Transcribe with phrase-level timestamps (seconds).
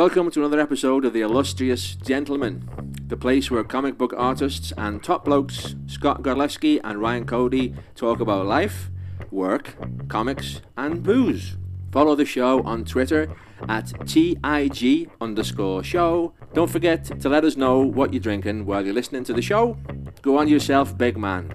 [0.00, 2.66] Welcome to another episode of The Illustrious Gentleman,
[3.06, 8.20] the place where comic book artists and top blokes Scott Godlewski and Ryan Cody talk
[8.20, 8.88] about life,
[9.30, 9.76] work,
[10.08, 11.58] comics, and booze.
[11.92, 13.36] Follow the show on Twitter
[13.68, 16.32] at TIG underscore show.
[16.54, 19.76] Don't forget to let us know what you're drinking while you're listening to the show.
[20.22, 21.52] Go on yourself, big man.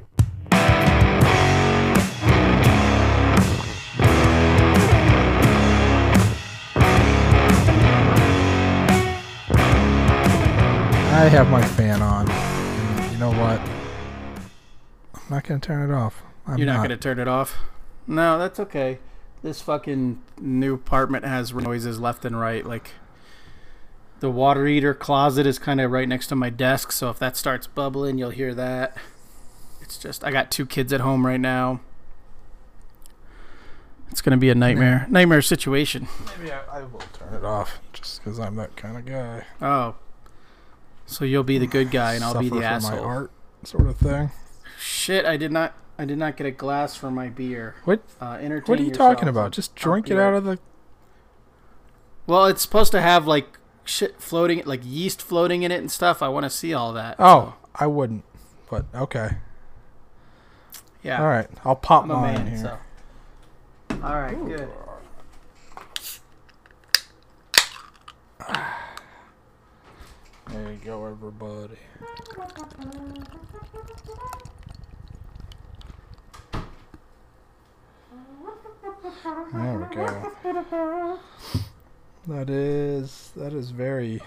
[11.15, 12.29] I have my fan on.
[12.29, 13.61] And you know what?
[15.13, 16.21] I'm not going to turn it off.
[16.45, 17.55] I'm You're not, gonna turn it off?
[18.05, 18.99] No, that's okay.
[19.41, 22.65] This fucking new apartment has noises left and right.
[22.65, 22.91] Like
[24.19, 27.37] the water heater closet is kind of right next to my desk, so if that
[27.37, 28.97] starts bubbling, you'll hear that.
[29.81, 31.79] It's just I got two kids at home right now.
[34.11, 36.07] It's gonna be a nightmare, nightmare situation.
[36.37, 39.45] Maybe I, I will turn it off just because I'm that kind of guy.
[39.61, 39.95] Oh,
[41.05, 42.91] so you'll be the good guy and I'll be the asshole.
[42.91, 43.31] my art
[43.63, 44.31] sort of thing.
[44.79, 45.73] Shit, I did not.
[45.97, 47.75] I did not get a glass for my beer.
[47.85, 48.01] What?
[48.19, 49.51] Uh, What are you talking about?
[49.53, 50.59] Just drink it out of the.
[52.27, 56.21] Well, it's supposed to have like shit floating, like yeast floating in it and stuff.
[56.21, 57.15] I want to see all that.
[57.17, 58.25] Oh, I wouldn't.
[58.69, 59.37] But okay.
[61.01, 61.21] yeah.
[61.21, 61.47] All right.
[61.63, 62.47] I'll pop I'm mine man.
[62.47, 62.57] here.
[62.57, 62.77] So.
[64.03, 64.69] All right, good.
[70.51, 71.77] There you go, everybody.
[79.53, 81.19] There we go.
[82.27, 84.21] That is that is very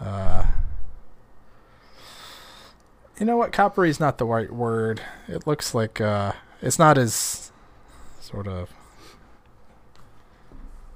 [0.00, 0.44] uh
[3.18, 3.52] You know what?
[3.52, 5.02] Coppery is not the right word.
[5.28, 6.32] It looks like uh
[6.62, 7.52] it's not as
[8.20, 8.70] sort of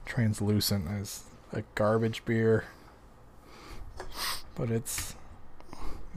[0.04, 2.64] translucent as a garbage beer
[4.54, 5.14] but it's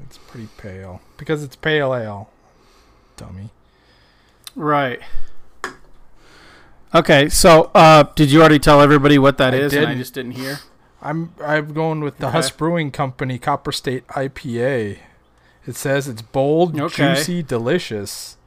[0.03, 2.29] it's pretty pale because it's pale ale.
[3.15, 3.49] Dummy.
[4.55, 4.99] Right.
[6.95, 9.75] Okay, so uh, did you already tell everybody what that I is?
[9.75, 10.59] I just didn't hear.
[11.01, 12.33] I'm I'm going with the Okay.
[12.33, 14.99] Huss Brewing Company Copper State IPA.
[15.65, 17.13] It says it's bold, Okay.
[17.15, 18.37] juicy, delicious.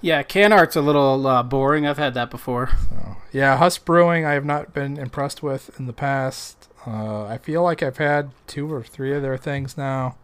[0.00, 1.86] Yeah, can art's a little uh, boring.
[1.86, 2.70] I've had that before.
[2.88, 6.68] So, yeah, Huss Brewing I have not been impressed with in the past.
[6.86, 10.16] Uh, I feel like I've had two or three of their things now.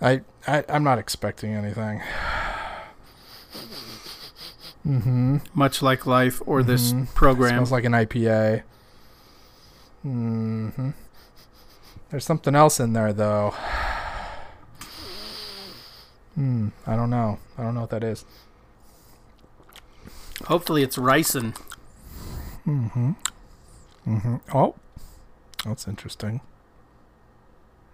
[0.00, 2.02] I, I I'm not expecting anything.
[4.86, 5.38] Mm-hmm.
[5.54, 7.12] Much like life or this Mhm.
[7.14, 7.50] program.
[7.50, 8.62] Smells like an IPA.
[10.02, 10.90] hmm
[12.10, 13.52] There's something else in there though.
[16.36, 16.68] Hmm.
[16.86, 17.38] I don't know.
[17.58, 18.24] I don't know what that is.
[20.44, 21.56] Hopefully, it's ricin.
[22.66, 23.12] Mm-hmm.
[24.06, 24.36] Mm-hmm.
[24.56, 24.74] Oh,
[25.64, 26.40] that's interesting.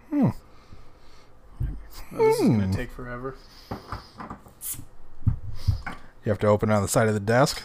[0.09, 0.29] Hmm.
[2.13, 2.59] Oh, this is Hmm.
[2.59, 3.35] gonna take forever.
[6.25, 7.61] You have to open it on the side of the desk.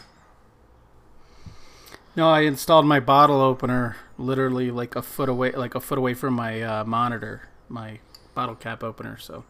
[2.17, 6.15] No, I installed my bottle opener literally like a foot away, like a foot away
[6.15, 8.01] from my uh, monitor, my
[8.35, 9.17] bottle cap opener.
[9.19, 9.45] So,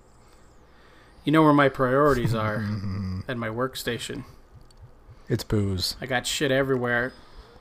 [1.24, 2.56] you know where my priorities are
[3.28, 4.24] at my workstation.
[5.30, 5.96] It's booze.
[6.00, 7.12] I got shit everywhere.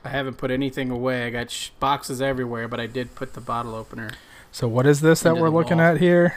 [0.04, 1.26] I haven't put anything away.
[1.26, 4.10] I got sh- boxes everywhere, but I did put the bottle opener.
[4.52, 5.86] So what is this that we're looking wall.
[5.86, 6.34] at here?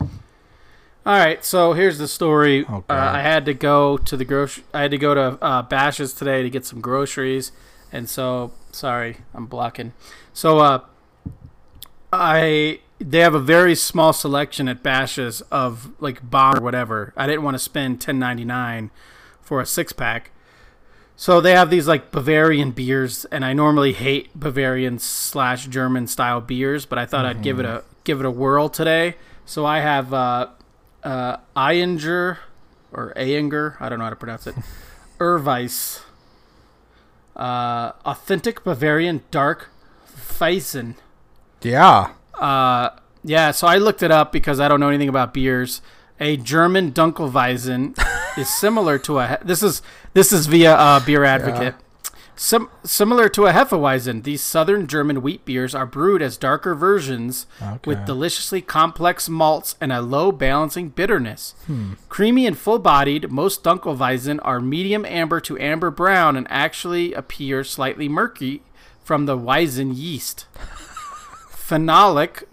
[0.00, 2.66] All right, so here's the story.
[2.68, 4.64] Oh, uh, I had to go to the grocery.
[4.74, 7.50] I had to go to uh, Bashas' today to get some groceries,
[7.90, 9.94] and so sorry, I'm blocking.
[10.34, 10.80] So uh,
[12.12, 17.14] I they have a very small selection at Bashas' of like bomb or whatever.
[17.16, 18.90] I didn't want to spend 10.99
[19.40, 20.30] for a six pack.
[21.20, 26.40] So they have these like Bavarian beers, and I normally hate Bavarian slash German style
[26.40, 29.16] beers, but I thought I'd give it a give it a whirl today.
[29.44, 30.46] So I have uh,
[31.02, 32.38] uh, Ayinger
[32.92, 34.54] or Ayinger, I don't know how to pronounce it,
[35.18, 36.02] Urweisse,
[37.34, 39.70] uh, authentic Bavarian dark
[40.16, 40.94] Weizen.
[41.62, 42.12] Yeah.
[42.34, 42.90] Uh,
[43.24, 45.82] yeah, so I looked it up because I don't know anything about beers.
[46.20, 47.96] A German Dunkelweizen
[48.36, 49.38] is similar to a.
[49.44, 49.82] This is
[50.14, 51.74] this is via uh, Beer Advocate.
[52.34, 57.46] Sim- similar to a Hefeweizen, these southern German wheat beers are brewed as darker versions
[57.60, 57.80] Okay.
[57.84, 61.54] with deliciously complex malts and a low balancing bitterness.
[61.66, 61.94] Hmm.
[62.08, 67.64] Creamy and full bodied, most Dunkelweizen are medium amber to amber brown and actually appear
[67.64, 68.62] slightly murky
[69.02, 70.46] from the Weizen yeast.
[71.50, 72.44] Phenolic,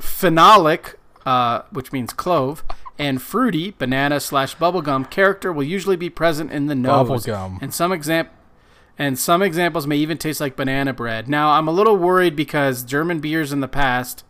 [0.00, 0.94] phenolic,
[1.26, 2.64] uh, which means clove,
[2.98, 7.08] and fruity banana slash bubblegum character will usually be present in the nose.
[7.08, 7.58] Bubblegum.
[7.60, 8.28] And some exam-
[8.98, 11.28] and some examples may even taste like banana bread.
[11.28, 14.24] Now, I'm a little worried because German beers in the past,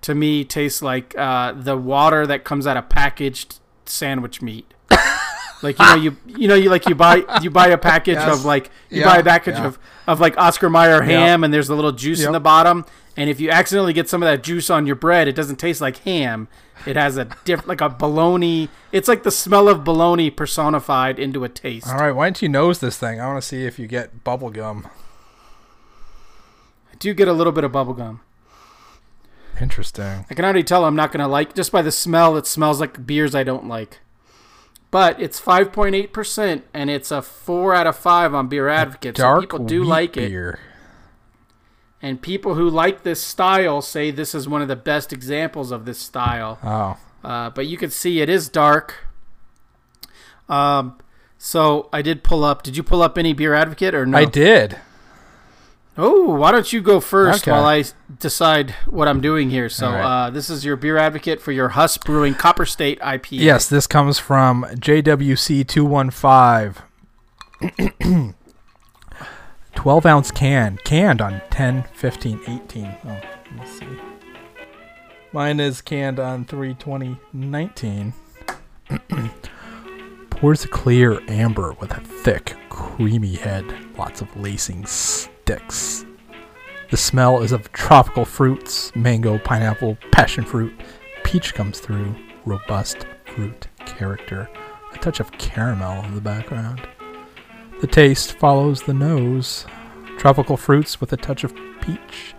[0.00, 4.74] to me, taste like uh, the water that comes out of packaged sandwich meat.
[5.62, 8.38] Like you know, you you know, you like you buy you buy a package Yes.
[8.38, 9.66] of like you Yeah, buy a package yeah.
[9.66, 12.84] of of like Oscar Mayer ham, and there's a little juice in the bottom.
[13.16, 15.80] And if you accidentally get some of that juice on your bread, it doesn't taste
[15.82, 16.48] like ham.
[16.86, 18.68] It has a diff like a bologna.
[18.90, 21.86] It's like the smell of bologna personified into a taste.
[21.88, 23.20] All right, why don't you nose this thing?
[23.20, 24.88] I want to see if you get bubble gum.
[26.90, 28.20] I do get a little bit of bubble gum.
[29.60, 30.24] Interesting.
[30.30, 32.36] I can already tell I'm not gonna like just by the smell.
[32.36, 34.00] It smells like beers I don't like.
[34.92, 39.16] But it's 5.8 percent, and it's a four out of five on Beer Advocate.
[39.16, 40.30] So people do like it,
[42.02, 45.84] and people who like this style say this is one of the best examples of
[45.86, 46.58] this style.
[46.62, 49.06] Oh, Uh, but you can see it is dark.
[50.48, 50.98] Um,
[51.38, 52.62] so I did pull up.
[52.62, 54.18] Did you pull up any Beer Advocate or no?
[54.18, 54.78] I did.
[55.98, 57.50] Oh, why don't you go first Okay.
[57.50, 57.84] while I
[58.18, 59.68] decide what I'm doing here?
[59.68, 60.26] So, right.
[60.26, 63.40] uh, this is your beer advocate for your Huss Brewing Copper State IPA.
[63.40, 66.82] Yes, this comes from JWC two one five.
[69.74, 73.86] 12 ounce can canned on 10 15 18 oh let me see
[75.32, 78.12] mine is canned on 320 19
[80.30, 83.64] pours a clear amber with a thick creamy head
[83.96, 84.84] lots of lacing
[85.42, 86.04] sticks
[86.90, 90.72] the smell is of tropical fruits mango pineapple passion fruit
[91.24, 94.48] peach comes through robust fruit character
[94.92, 96.86] a touch of caramel in the background
[97.82, 99.66] the taste follows the nose.
[100.16, 102.32] Tropical fruits with a touch of peach.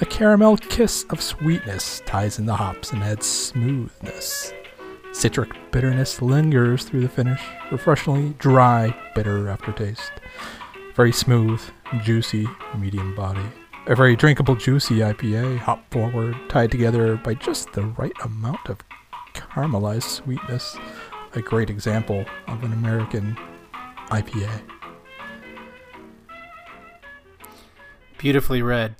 [0.00, 4.52] A caramel kiss of sweetness ties in the hops and adds smoothness.
[5.10, 7.42] Citric bitterness lingers through the finish.
[7.72, 10.12] Refreshingly dry, bitter aftertaste.
[10.96, 11.60] Very smooth,
[12.02, 13.46] juicy, medium body.
[13.86, 18.78] A very drinkable, juicy IPA, hop forward, tied together by just the right amount of
[19.34, 20.76] caramelized sweetness.
[21.34, 23.36] A great example of an American
[24.08, 24.62] IPA.
[28.18, 28.96] beautifully read.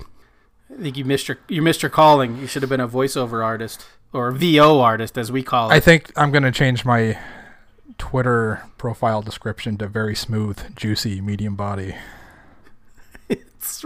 [0.72, 2.36] I think you missed your you missed your calling.
[2.38, 5.74] You should have been a voiceover artist or VO artist, as we call it.
[5.74, 7.18] I think I'm gonna change my
[7.98, 11.94] Twitter profile description to very smooth, juicy, medium body.
[13.28, 13.84] that's,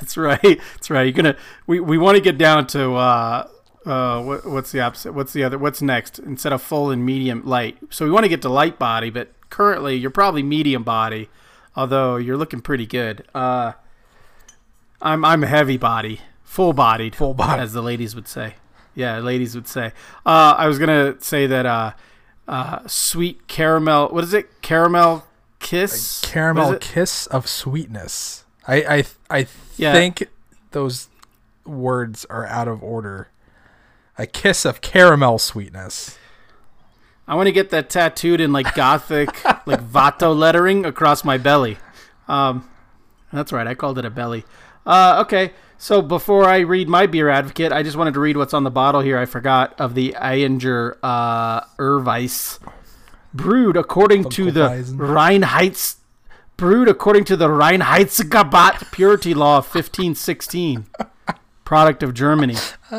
[0.00, 0.40] that's right.
[0.42, 1.02] That's right.
[1.02, 1.36] You're gonna.
[1.66, 3.48] We, we want to get down to uh
[3.84, 5.12] uh what, what's the opposite?
[5.12, 5.58] What's the other?
[5.58, 6.18] What's next?
[6.18, 7.78] Instead of full and medium, light.
[7.90, 11.28] So we want to get to light body, but currently you're probably medium body,
[11.76, 13.24] although you're looking pretty good.
[13.34, 13.72] Uh,
[15.00, 17.62] I'm I'm heavy body, full bodied, Full body.
[17.62, 18.54] as the ladies would say.
[18.94, 19.92] Yeah, ladies would say.
[20.26, 21.92] Uh, I was gonna say that uh,
[22.48, 24.08] uh, sweet caramel.
[24.08, 24.60] What is it?
[24.62, 25.24] Caramel
[25.60, 26.22] kiss.
[26.22, 28.44] What Caramel kiss of sweetness.
[28.66, 29.46] I I I
[29.76, 29.92] Yeah.
[29.92, 30.28] think
[30.72, 31.08] those
[31.64, 33.28] words are out of order.
[34.16, 36.18] A kiss of caramel sweetness.
[37.28, 41.76] I want to get that tattooed in like gothic, like Vato lettering across my belly.
[42.26, 42.68] Um,
[43.32, 44.44] that's right, I called it a belly.
[44.88, 48.54] Uh, okay, so before I read my beer advocate, I just wanted to read what's
[48.54, 49.18] on the bottle here.
[49.18, 52.58] I forgot of the Ayinger uh, Urweisse,
[53.34, 54.96] brewed according to the Dunkelweizen.
[55.42, 55.96] Reinheits,
[56.56, 60.86] brewed according to the Reinheitsgebot purity law of 1516,
[61.64, 62.56] product of Germany.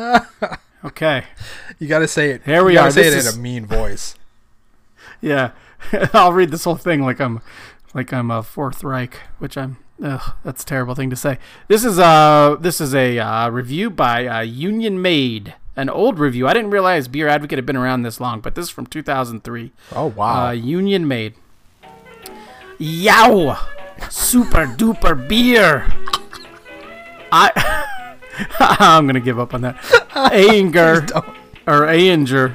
[0.82, 1.24] Okay.
[1.78, 2.42] You got to say it.
[2.44, 2.90] Here we are.
[2.90, 4.14] Say This it is- in a mean voice.
[5.20, 5.50] Yeah,
[6.14, 7.42] I'll read this whole thing like I'm
[7.92, 9.76] like I'm a Fourth Reich, which I'm.
[10.02, 11.38] Ugh, that's a terrible thing to say.
[11.68, 16.48] This is uh this is a uh, review by uh, Union Made, an old review.
[16.48, 19.72] I didn't realize Beer Advocate had been around this long, but this is from 2003.
[19.94, 20.46] Oh wow.
[20.46, 21.34] Uh, Union Made.
[22.78, 23.58] Yow!
[24.08, 25.86] Super duper beer.
[27.30, 27.86] I.
[28.58, 29.76] I'm gonna give up on that.
[30.14, 31.06] Anger
[31.66, 32.54] or Ayinger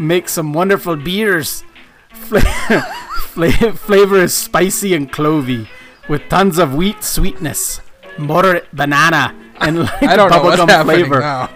[0.00, 1.62] makes some wonderful beers.
[2.16, 5.68] Fla- fla- flavor is spicy and clovey,
[6.08, 7.80] with tons of wheat sweetness,
[8.18, 11.50] moderate banana, and light I don't know what's bubblegum flavor, now.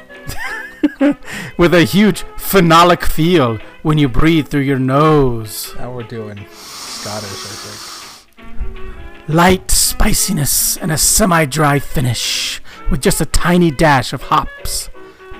[1.58, 5.74] with a huge phenolic feel when you breathe through your nose.
[5.76, 9.28] Now we're doing Scottish, I think.
[9.28, 14.90] Light spiciness and a semi-dry finish, with just a tiny dash of hops.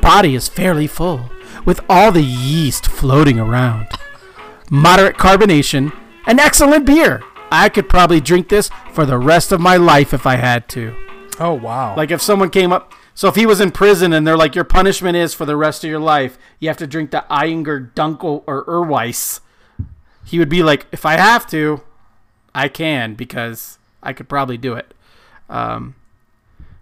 [0.00, 1.30] Body is fairly full,
[1.64, 3.88] with all the yeast floating around.
[4.70, 5.92] Moderate carbonation,
[6.26, 7.22] an excellent beer.
[7.50, 10.94] I could probably drink this for the rest of my life if I had to.
[11.38, 11.96] Oh wow.
[11.96, 14.64] Like if someone came up, so if he was in prison and they're like, your
[14.64, 18.44] punishment is for the rest of your life, you have to drink the Ayinger Dunkel
[18.46, 19.40] or Urweisse.
[20.24, 21.82] He would be like, if I have to,
[22.54, 24.94] I can because I could probably do it.
[25.48, 25.96] Um,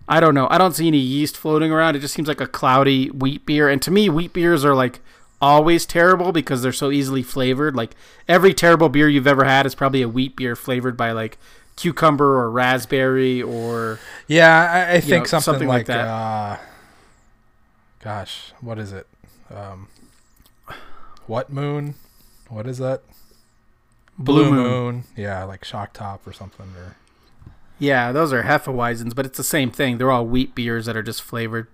[0.08, 0.48] I don't know.
[0.50, 1.96] I don't see any yeast floating around.
[1.96, 3.68] It just seems like a cloudy wheat beer.
[3.68, 5.00] And to me, wheat beers are like
[5.40, 7.76] always terrible because they're so easily flavored.
[7.76, 7.94] Like
[8.28, 11.38] every terrible beer you've ever had is probably a wheat beer flavored by like
[11.76, 16.06] cucumber or raspberry or Yeah, I, I think know, something, something like like, that.
[16.08, 16.56] Uh,
[18.02, 19.06] gosh, what is it?
[19.54, 19.88] Um,
[21.26, 21.94] what moon?
[22.48, 23.02] What is that?
[24.18, 25.04] Blue Moon.
[25.16, 26.66] Yeah, like Shock Top or something.
[26.76, 26.96] Or
[27.78, 29.98] Yeah, those are Hefeweizens, but it's the same thing.
[29.98, 31.68] They're all wheat beers that are just flavored.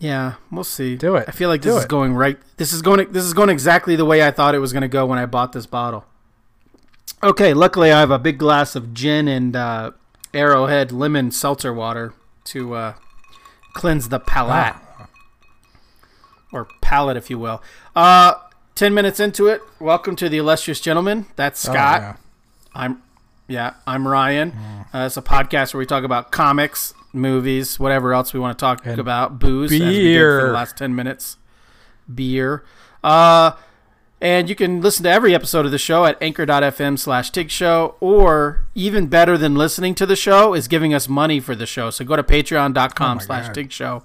[0.00, 0.96] Yeah, we'll see.
[0.96, 1.26] do it.
[1.28, 1.88] I feel like Do this is it.
[1.90, 2.38] going right.
[2.56, 3.12] This is going.
[3.12, 5.26] This is going exactly the way I thought it was going to go when I
[5.26, 6.06] bought this bottle.
[7.22, 9.90] Okay, luckily I have a big glass of gin and uh,
[10.32, 12.14] Arrowhead lemon seltzer water
[12.44, 12.94] to uh,
[13.74, 15.06] cleanse the palate Ah.
[16.50, 17.62] or palate, if you will.
[17.94, 18.34] Uh,
[18.74, 21.26] ten minutes into it, welcome to the illustrious gentleman.
[21.36, 22.00] That's Oh, Scott.
[22.00, 22.16] yeah.
[22.74, 23.02] I'm
[23.50, 24.52] yeah, I'm Ryan.
[24.94, 28.62] Uh, it's a podcast where we talk about comics, movies, whatever else we want to
[28.62, 30.46] talk And about, booze, as we did for beer.
[30.46, 31.36] the last ten minutes,
[32.12, 32.64] beer.
[33.04, 33.52] Uh,
[34.20, 37.96] and you can listen to every episode of the show at anchor.fm slash tig show,
[38.00, 41.90] or even better than listening to the show is giving us money for the show.
[41.90, 44.02] So go to patreon.com Oh slash tig show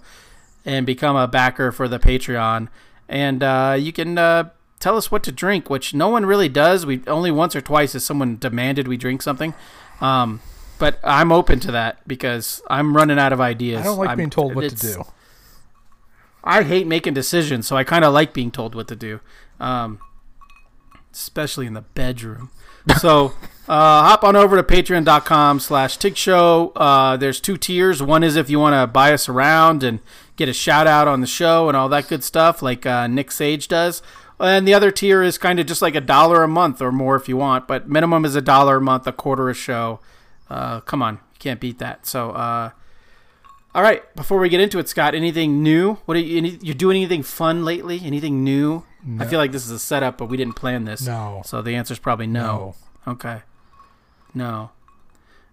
[0.65, 2.69] and become a backer for the Patreon.
[3.07, 6.85] And uh, you can uh, tell us what to drink, which no one really does.
[6.85, 9.53] We only once or twice has someone demanded we drink something.
[10.01, 10.41] Um,
[10.77, 13.81] but I'm open to that because I'm running out of ideas.
[13.81, 15.03] I don't like I'm- being told what to do.
[16.43, 19.19] I hate making decisions, so I kind of like being told what to do,
[19.59, 19.99] um,
[21.11, 22.51] especially in the bedroom.
[22.99, 23.33] So
[23.67, 26.71] uh, hop on over to patreon.com slash tig show.
[26.75, 27.99] Uh, there's two tiers.
[28.03, 30.01] One is if you want to buy us around and
[30.35, 33.31] get a shout out on the show and all that good stuff, like uh, Nick
[33.31, 34.03] Sage does.
[34.39, 37.15] And the other tier is kind of just like a dollar a month or more
[37.15, 39.99] if you want, but minimum is a dollar a month, a quarter a show.
[40.49, 42.05] Uh, come on, you can't beat that.
[42.05, 42.71] So, uh,
[43.73, 45.95] all right, before we get into it, Scott, anything new?
[46.05, 46.37] What are you?
[46.37, 48.01] Any, you doing anything fun lately?
[48.03, 48.83] Anything new?
[49.19, 51.05] I feel like this is a setup, but we didn't plan this.
[51.05, 51.41] No.
[51.45, 52.73] So the answer is probably no.
[53.07, 53.41] Okay.
[54.33, 54.71] No.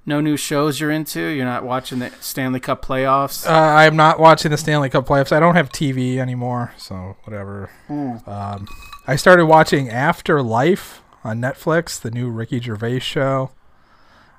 [0.05, 1.21] No new shows you're into?
[1.21, 3.47] You're not watching the Stanley Cup playoffs?
[3.47, 5.31] Uh, I'm not watching the Stanley Cup playoffs.
[5.31, 7.71] I don't have TV anymore, so whatever.
[7.87, 8.17] Hmm.
[8.27, 8.67] Um,
[9.07, 13.53] I started watching Afterlife on Netflix, the new Ricky Gervais show,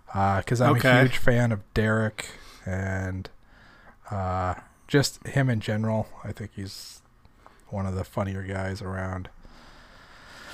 [0.07, 0.99] because I'm Okay.
[0.99, 2.27] a huge fan of Derek
[2.65, 3.29] and
[4.11, 4.55] uh,
[4.87, 6.07] just him in general.
[6.25, 7.01] I think he's
[7.69, 9.29] one of the funnier guys around.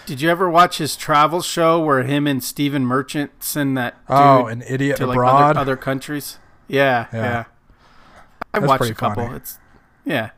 [0.09, 4.17] Did you ever watch his travel show where him and Stephen Merchant send that dude
[4.17, 5.51] oh, an idiot to like abroad.
[5.51, 6.39] other, other countries?
[6.67, 7.21] Yeah, Yeah.
[7.21, 7.43] yeah.
[8.51, 9.25] I've watched a couple.
[9.25, 9.35] funny.
[9.35, 9.59] It's
[10.05, 10.31] yeah.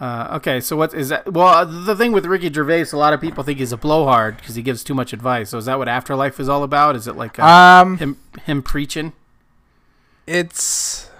[0.00, 1.30] Uh, okay, so what is that?
[1.30, 4.38] Well, uh, the thing with Ricky Gervais, a lot of people think he's a blowhard
[4.38, 5.50] because he gives too much advice.
[5.50, 6.96] So is that what Afterlife is all about?
[6.96, 9.12] Is it like uh, um, him him preaching?
[10.26, 11.10] it's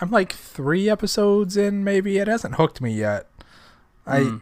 [0.00, 2.16] I'm like three episodes in, maybe.
[2.16, 3.26] It hasn't hooked me yet.
[4.06, 4.36] I Hmm.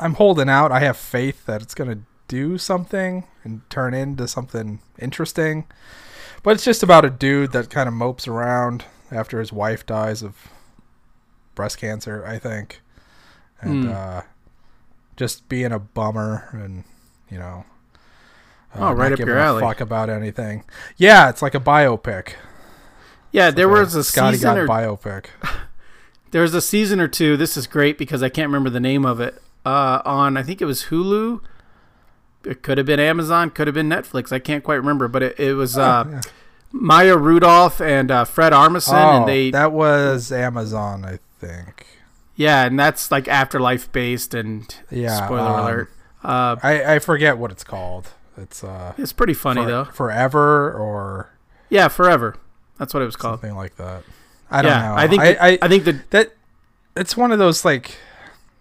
[0.00, 0.72] I'm holding out.
[0.72, 5.66] I have faith that it's gonna do something and turn into something interesting.
[6.42, 10.22] But it's just about a dude that kind of mopes around after his wife dies
[10.22, 10.36] of
[11.54, 12.80] breast cancer, I think,
[13.60, 13.90] and Hmm.
[13.92, 14.20] uh,
[15.16, 16.84] just being a bummer and
[17.30, 17.64] you know.
[18.74, 19.60] uh, Oh, right not up your a alley.
[19.62, 20.64] Fuck about anything.
[20.96, 22.34] Yeah, it's like a biopic.
[23.32, 25.26] Yeah, there Like was a Scotty season got or biopic.
[26.30, 27.36] there was a season or two.
[27.36, 29.42] This is great because I can't remember the name of it.
[29.68, 31.40] Uh, on I think it was Hulu.
[32.44, 34.32] It could have been Amazon, could have been Netflix.
[34.32, 36.20] I can't quite remember, but it, it was uh, Oh, yeah.
[36.72, 41.86] Maya Rudolph and uh, Fred Armisen, Oh, and they that was Amazon, I think.
[42.36, 44.34] yeah, and that's like afterlife based.
[44.34, 45.24] And Yeah.
[45.26, 45.90] spoiler um, alert,
[46.24, 48.08] uh, I I forget what it's called.
[48.36, 49.84] It's uh it's pretty funny For- though.
[49.86, 51.30] forever or
[51.70, 52.36] Yeah, forever.
[52.78, 53.40] That's what it was called.
[53.40, 54.02] something like that.
[54.50, 54.94] I don't yeah, know.
[54.94, 56.32] I think I, I, I think the that
[56.96, 57.96] it's one of those like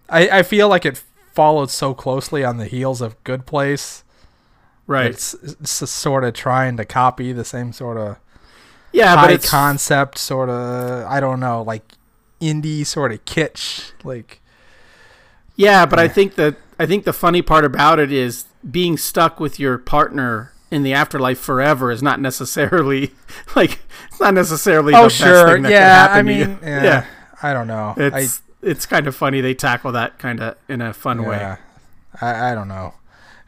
[0.09, 1.01] I I feel like it
[1.33, 4.03] followed so closely on the heels of Good Place.
[4.87, 5.05] right.
[5.11, 8.17] It's, it's sort of trying to copy the same sort of
[8.91, 11.83] Yeah, but high it's concept sort of I don't know like
[12.41, 14.41] indie sort of kitsch like
[15.55, 19.39] Yeah, but I think that I think the funny part about it is being stuck
[19.39, 23.11] with your partner in the afterlife forever is not necessarily
[23.55, 26.25] like it's not necessarily oh, the oh best sure thing that yeah could I happen
[26.25, 26.45] to you.
[26.47, 27.05] mean yeah, Yeah.
[27.41, 30.93] I don't know It's it's kind of funny they tackle that kind of in a
[30.93, 31.37] fun way.
[31.37, 31.57] Yeah.
[32.21, 32.93] I, I don't know.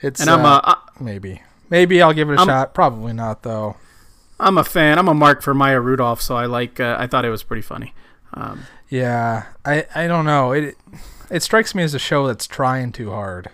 [0.01, 2.73] It's And I'm uh, a I- maybe maybe I'll give it a I'm- shot.
[2.73, 3.75] Probably not though.
[4.39, 4.97] I'm a fan.
[4.97, 6.79] I'm a mark for Maya Rudolph, so I like.
[6.79, 7.93] Uh, I thought it was pretty funny.
[8.33, 10.53] Um, Yeah, I I don't know.
[10.53, 10.77] It
[11.29, 13.49] it strikes me as a show that's trying too hard.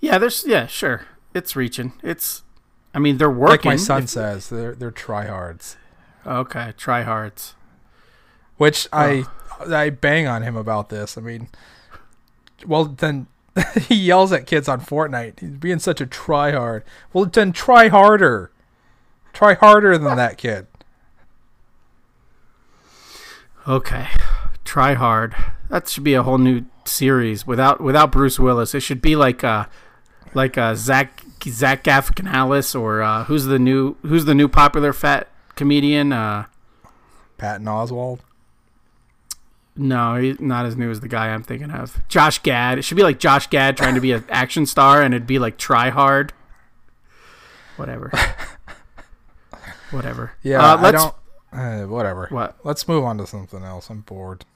[0.00, 1.06] yeah, there's yeah, sure.
[1.34, 1.92] It's reaching.
[2.02, 2.42] It's
[2.94, 3.50] I mean, they're working.
[3.52, 5.76] Like my son If- says, they're they're tryhards.
[6.26, 7.52] Okay, tryhards.
[8.56, 9.24] Which I
[9.70, 11.16] I bang on him about this.
[11.16, 11.48] I mean,
[12.66, 13.26] well then
[13.82, 15.40] he yells at kids on Fortnite.
[15.40, 16.82] He's being such a tryhard.
[17.12, 18.50] Well then try harder.
[19.32, 20.66] Try harder than that kid.
[23.66, 24.08] Okay,
[24.64, 25.34] try hard.
[25.70, 28.74] That should be a whole new series without without Bruce Willis.
[28.74, 29.66] It should be like uh
[30.34, 35.28] like uh Zach Zach Galifianakis or uh, who's the new who's the new popular fat
[35.54, 36.12] comedian?
[36.12, 36.46] Uh,
[37.38, 38.20] Patton Oswalt.
[39.76, 42.06] No, he's not as new as the guy I'm thinking of.
[42.08, 42.78] Josh Gad.
[42.78, 45.38] It should be like Josh Gad trying to be an action star, and it'd be
[45.38, 46.32] like try hard.
[47.76, 48.12] Whatever.
[49.90, 50.32] Whatever.
[50.42, 51.14] Yeah, Uh, I let's- don't.
[51.52, 52.26] Uh, whatever.
[52.30, 52.56] What?
[52.64, 53.90] Let's move on to something else.
[53.90, 54.46] I'm bored.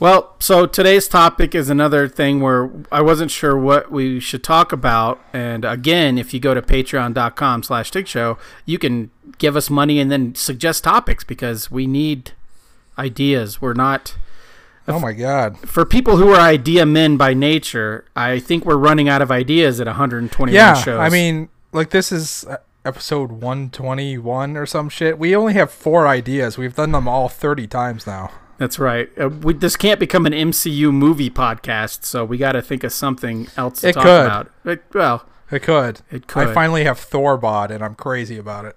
[0.00, 4.72] Well, so today's topic is another thing where I wasn't sure what we should talk
[4.72, 5.20] about.
[5.34, 10.10] And again, if you go to patreon.com slash show, you can give us money and
[10.10, 12.32] then suggest topics because we need
[12.98, 13.60] ideas.
[13.60, 14.16] We're not
[14.88, 15.58] Oh my god.
[15.58, 19.80] for people who are idea men by nature, I think we're running out of ideas
[19.80, 20.98] at 121 Yeah, shows.
[21.00, 25.18] I mean, like this is uh, episode 121 or some shit.
[25.18, 26.56] We only have four ideas.
[26.56, 28.30] We've done them all 30 times now.
[28.58, 29.10] that's right.
[29.20, 32.92] Uh, we, this can't become an MCU movie podcast, so we got to think of
[32.92, 34.26] something else to It talk could.
[34.26, 34.50] about.
[34.64, 36.00] It, well, It could.
[36.10, 36.48] it could.
[36.48, 38.76] I finally have Thor bod, and I'm crazy about it.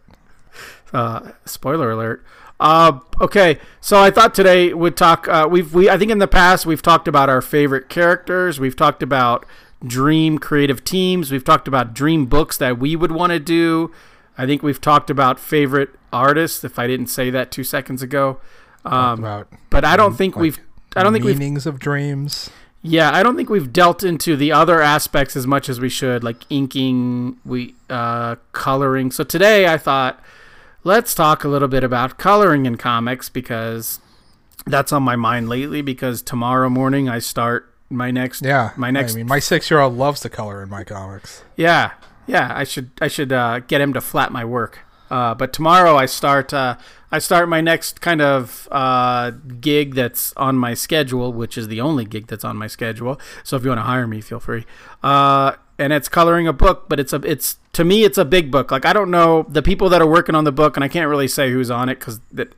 [0.91, 2.25] uh, spoiler alert.
[2.59, 5.27] Uh, okay, so I thought today we'd talk.
[5.27, 8.59] Uh, we've we I think in the past we've talked about our favorite characters.
[8.59, 9.45] We've talked about
[9.85, 11.31] dream creative teams.
[11.31, 13.91] We've talked about dream books that we would want to do.
[14.37, 16.63] I think we've talked about favorite artists.
[16.63, 18.39] If I didn't say that two seconds ago,
[18.83, 20.59] um, about but I don't think like, we've.
[20.95, 22.49] I don't think we've meanings of dreams.
[22.81, 26.23] yeah, I don't think we've dealt into the other aspects as much as we should,
[26.23, 29.11] like inking, we uh, coloring.
[29.11, 30.21] So today I thought
[30.83, 33.99] let's talk a little bit about coloring in comics because
[34.65, 35.81] that's on my mind lately.
[35.81, 38.43] Because tomorrow morning I start my next.
[38.43, 39.13] Yeah, my next.
[39.13, 41.43] I mean, my six-year-old loves to color in my comics.
[41.55, 41.91] Yeah,
[42.27, 42.51] yeah.
[42.55, 44.79] I should I should uh, get him to flat my work.
[45.09, 46.77] Uh, but tomorrow I start uh,
[47.11, 51.81] I start my next kind of uh, gig that's on my schedule, which is the
[51.81, 53.19] only gig that's on my schedule.
[53.43, 54.65] So if you want to hire me, feel free.
[55.01, 58.51] Uh, and it's coloring a book, but it's a it's to me it's a big
[58.51, 58.71] book.
[58.71, 61.09] Like I don't know the people that are working on the book, and I can't
[61.09, 62.53] really say who's on it because that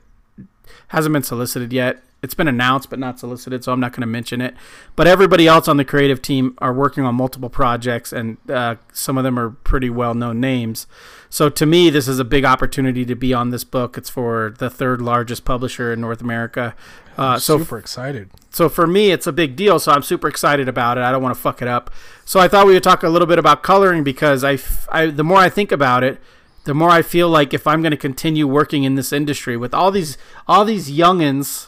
[0.88, 2.02] hasn't been solicited yet.
[2.22, 4.54] It's been announced but not solicited, so I'm not going to mention it.
[4.94, 9.18] But everybody else on the creative team are working on multiple projects, and uh, some
[9.18, 10.86] of them are pretty well known names.
[11.28, 13.98] So to me, this is a big opportunity to be on this book.
[13.98, 16.76] It's for the third largest publisher in North America.
[17.18, 18.30] Uh, so Super excited.
[18.50, 19.78] so for me, it's a big deal.
[19.80, 21.02] So I'm super excited about it.
[21.02, 21.90] I don't want to fuck it up.
[22.24, 25.06] So I thought we would talk a little bit about coloring because I, f- I-
[25.06, 26.20] the more I think about it,
[26.64, 29.74] the more I feel like if I'm going to continue working in this industry with
[29.74, 31.66] all these all these youngins,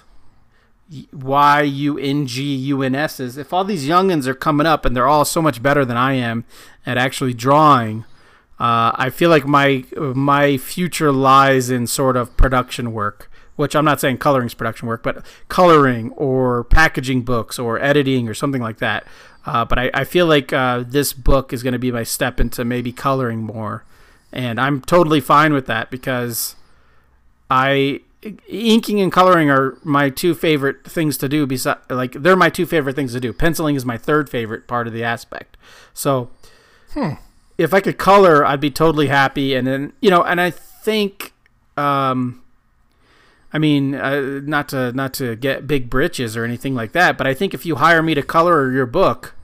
[0.91, 4.95] Y U N G U N S's, if all these youngins are coming up and
[4.95, 6.45] they're all so much better than I am
[6.85, 8.05] at actually drawing,
[8.61, 13.85] uh, I feel like my my future lies in sort of production work, which I'm
[13.85, 18.63] not saying coloring is production work, but coloring or packaging books or editing or something
[18.63, 19.07] like that.
[19.47, 22.41] Uh, but I, I feel like uh, this book is going to be my step
[22.41, 23.85] into maybe coloring more,
[24.33, 26.57] and I'm totally fine with that because
[27.51, 28.03] I
[28.49, 31.47] inking and coloring are my two favorite things to do.
[31.47, 33.33] Besides, like they're my two favorite things to do.
[33.33, 35.57] Penciling is my third favorite part of the aspect.
[35.93, 36.31] So
[37.59, 39.55] if I could color, I'd be totally happy.
[39.55, 41.33] And then you know, and I think,
[41.77, 42.43] um,
[43.53, 47.27] I mean, uh, not to not to get big britches or anything like that, but
[47.27, 49.35] I think if you hire me to color your book,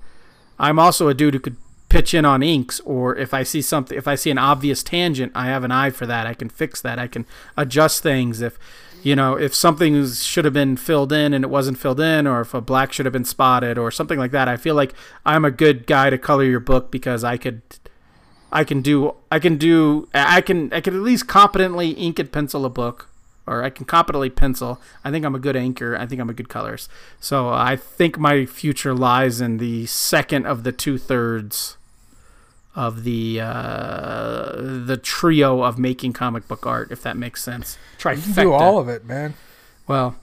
[0.59, 1.57] I'm also a dude who could
[1.91, 5.33] pitch in on inks or if I see something if I see an obvious tangent,
[5.35, 6.27] I have an eye for that.
[6.27, 6.99] I can fix that.
[6.99, 7.27] I can
[7.59, 8.59] adjust things if
[9.03, 12.43] you know, if something should have been filled in and it wasn't filled in or
[12.43, 14.47] if a black should have been spotted or something like that.
[14.47, 17.63] I feel like I'm a good guy to color your book because I could
[18.53, 22.31] I can do I can do I can I can at least competently ink and
[22.31, 23.09] pencil a book
[23.47, 24.81] or I can competently pencil.
[25.05, 25.97] I think I'm a good anchor.
[25.97, 26.89] I think I'm a good colors.
[27.19, 31.77] So uh, I think my future lies in the second of the two thirds
[32.75, 37.79] of the uh, the trio of making comic book art, if that makes sense.
[37.99, 38.17] Trifecta.
[38.29, 39.35] You can do all of it, man.
[39.87, 40.17] Well,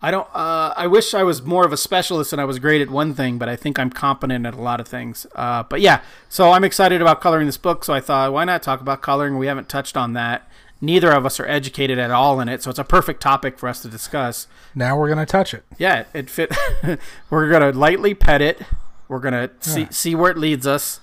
[0.00, 0.28] I don't.
[0.32, 3.14] Uh, I wish I was more of a specialist and I was great at one
[3.14, 5.26] thing, but I think I'm competent at a lot of things.
[5.34, 7.84] Uh, but yeah, so I'm excited about coloring this book.
[7.84, 9.38] So I thought, why not talk about coloring?
[9.38, 10.48] We haven't touched on that.
[10.80, 13.68] Neither of us are educated at all in it, so it's a perfect topic for
[13.68, 14.46] us to discuss.
[14.76, 15.64] Now we're gonna touch it.
[15.76, 16.54] Yeah, it fit.
[17.30, 18.62] We're gonna lightly pet it.
[19.08, 19.88] We're gonna see Yeah.
[19.90, 21.00] see where it leads us,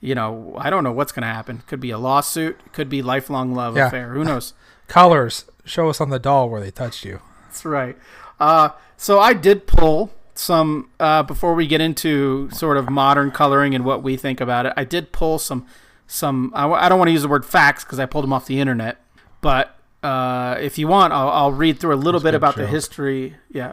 [0.00, 1.62] you know, I don't know what's going to happen.
[1.66, 2.72] Could be a lawsuit.
[2.72, 3.88] Could be lifelong love Yeah.
[3.88, 4.10] affair.
[4.14, 4.54] Who knows?
[4.88, 5.44] Colors.
[5.64, 7.20] Show us on the doll where they touched you.
[7.44, 7.96] That's right.
[8.40, 13.74] Uh, so I did pull some uh, before we get into sort of modern coloring
[13.74, 14.72] and what we think about it.
[14.76, 15.66] I did pull some
[16.06, 16.52] some.
[16.54, 18.46] I, w- I don't want to use the word facts because I pulled them off
[18.46, 18.98] the internet,
[19.40, 22.66] but uh, if you want, I'll, I'll read through a little That's bit about the
[22.68, 23.34] history.
[23.50, 23.72] Yeah.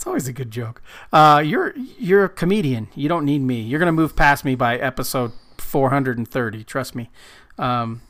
[0.00, 0.80] It's always a good joke.
[1.12, 2.88] Uh, you're you're a comedian.
[2.94, 3.60] You don't need me.
[3.60, 6.64] You're gonna move past me by episode 430.
[6.64, 7.10] Trust me.
[7.58, 8.00] Um,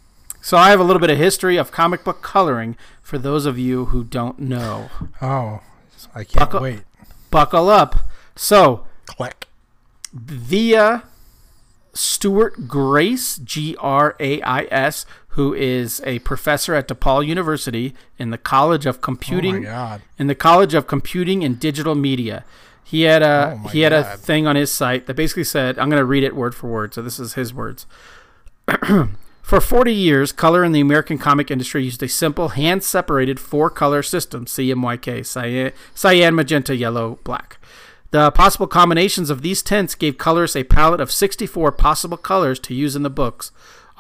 [0.41, 3.59] so I have a little bit of history of comic book coloring for those of
[3.59, 4.89] you who don't know.
[5.21, 5.63] Oh,
[6.15, 6.83] I can't Buckle- wait.
[7.33, 7.99] Buckle up.
[8.37, 9.49] So Click.
[10.13, 11.03] via
[11.93, 15.07] Stuart Grace, G R A I S,
[15.41, 20.03] who is a professor at DePaul University in the College of Oh Computing my god.
[20.19, 22.45] in the College of Computing and Digital Media.
[22.85, 25.89] He had a Oh he had a thing on his site that basically said, I'm
[25.89, 26.93] going to read it word for word.
[26.93, 27.87] So this is his words.
[29.43, 34.45] For 40 years, color in the American comic industry used a simple hand-separated four-color system,
[34.45, 37.59] CMYK, cyan, cyan, magenta, yellow, black.
[38.13, 42.75] The possible combinations of these tints gave colorists a palette of 64 possible colors to
[42.75, 43.51] use in the books,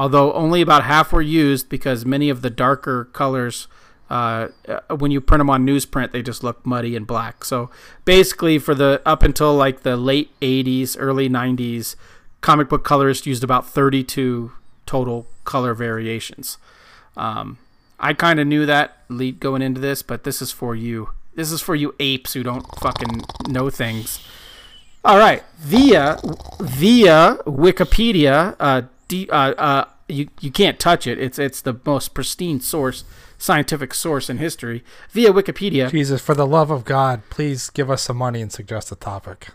[0.00, 3.68] although only about half were used because many of the darker colors,
[4.08, 4.48] uh,
[4.96, 7.44] when you print them on newsprint, they just look muddy and black.
[7.44, 7.70] So
[8.06, 11.96] basically, for the up until like the late 80s, early 90s,
[12.40, 14.52] comic book colorists used about 32
[14.86, 16.56] total color variations.
[17.14, 17.58] Um,
[17.98, 21.10] I kind of knew that lead going into this, but this is for you.
[21.34, 24.18] This is for you apes who don't fucking know things.
[25.04, 26.18] All right, via
[26.58, 28.82] via Wikipedia, uh,
[29.12, 31.18] Uh, uh, you you can't touch it.
[31.18, 33.05] It's it's the most pristine source,
[33.38, 34.85] scientific source in history.
[35.11, 38.92] Via Wikipedia, Jesus, for the love of God, please give us some money and suggest
[38.92, 39.49] a topic.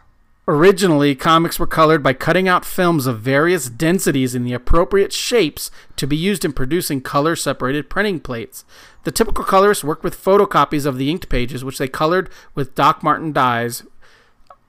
[0.48, 5.72] Originally, comics were colored by cutting out films of various densities in the appropriate shapes
[5.96, 8.64] to be used in producing color separated printing plates.
[9.06, 13.02] The typical colorists worked with photocopies of the inked pages, which they colored with Doc
[13.02, 13.84] Martin dyes.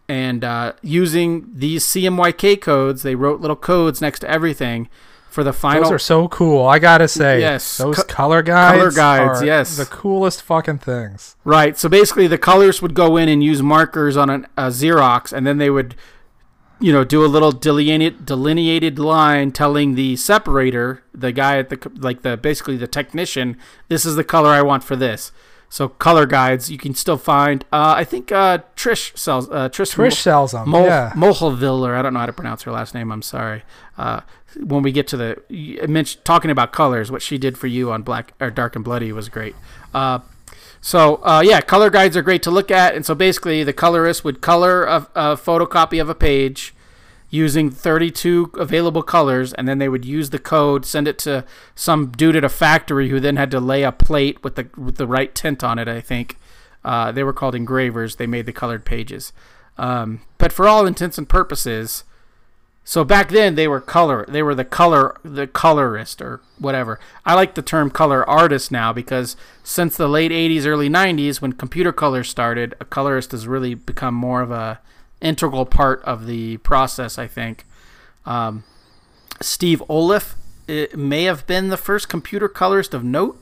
[0.08, 4.88] And uh, using these CMYK codes, they wrote little codes next to everything
[5.28, 5.82] for the final.
[5.82, 6.64] Those are so cool.
[6.64, 9.76] I gotta say, Yes, those co- color guides, color guides, yes.
[9.76, 11.36] the coolest fucking things.
[11.44, 11.76] Right.
[11.76, 15.46] So basically, the colors would go in and use markers on an, a Xerox, and
[15.46, 15.94] then they would,
[16.80, 21.90] you know, do a little delineated delineated line telling the separator, the guy at the
[21.96, 25.32] like the basically the technician, this is the color I want for this.
[25.68, 27.64] So color guides you can still find.
[27.72, 29.48] Uh, I think uh, Trish sells.
[29.50, 30.70] Uh, Trish Trish sells them.
[30.70, 31.12] Mol- yeah.
[31.14, 33.10] Molchoville, or I don't know how to pronounce her last name.
[33.10, 33.62] I'm sorry.
[33.98, 34.20] Uh,
[34.58, 37.90] when we get to the you mentioned talking about colors, what she did for you
[37.90, 39.54] on Black or Dark and Bloody was great.
[39.92, 40.20] Uh,
[40.80, 44.24] so uh, yeah, color guides are great to look at, and so basically the colorist
[44.24, 46.74] would color a, a photocopy of a page
[47.36, 51.44] using 32 available colors, and then they would use the code, send it to
[51.74, 54.96] some dude at a factory who then had to lay a plate with the with
[54.96, 55.86] the right tint on it.
[55.86, 56.38] I think
[56.84, 58.16] uh, they were called engravers.
[58.16, 59.32] They made the colored pages.
[59.78, 62.04] Um, but for all intents and purposes,
[62.82, 64.24] so back then they were color.
[64.28, 66.98] They were the color, the colorist or whatever.
[67.24, 71.52] I like the term color artist now because since the late '80s, early '90s, when
[71.52, 74.80] computer color started, a colorist has really become more of a
[75.20, 77.18] integral part of the process.
[77.18, 77.64] I think.
[78.24, 78.64] Um,
[79.40, 80.34] Steve Oliff
[80.68, 83.40] it may have been the first computer colorist of note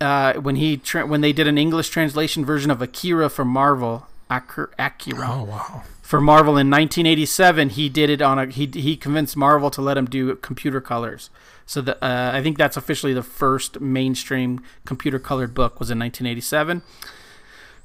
[0.00, 4.06] uh, when he tra- when they did an English translation version of Akira for Marvel.
[4.30, 5.82] Akira, Akira Oh wow.
[6.02, 7.70] for Marvel in 1987.
[7.70, 11.30] He did it on a he he convinced Marvel to let him do computer colors.
[11.66, 15.98] So the, uh, I think that's officially the first mainstream computer colored book was in
[15.98, 16.82] 1987.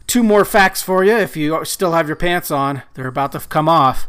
[0.07, 2.83] Two more facts for you if you still have your pants on.
[2.93, 4.07] They're about to come off.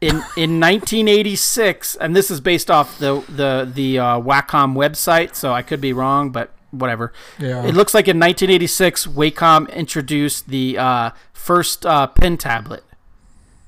[0.00, 5.52] In in 1986, and this is based off the the the uh, Wacom website, so
[5.52, 7.12] I could be wrong, but whatever.
[7.38, 7.64] Yeah.
[7.64, 12.84] It looks like in 1986, Wacom introduced the uh, first uh, pen tablet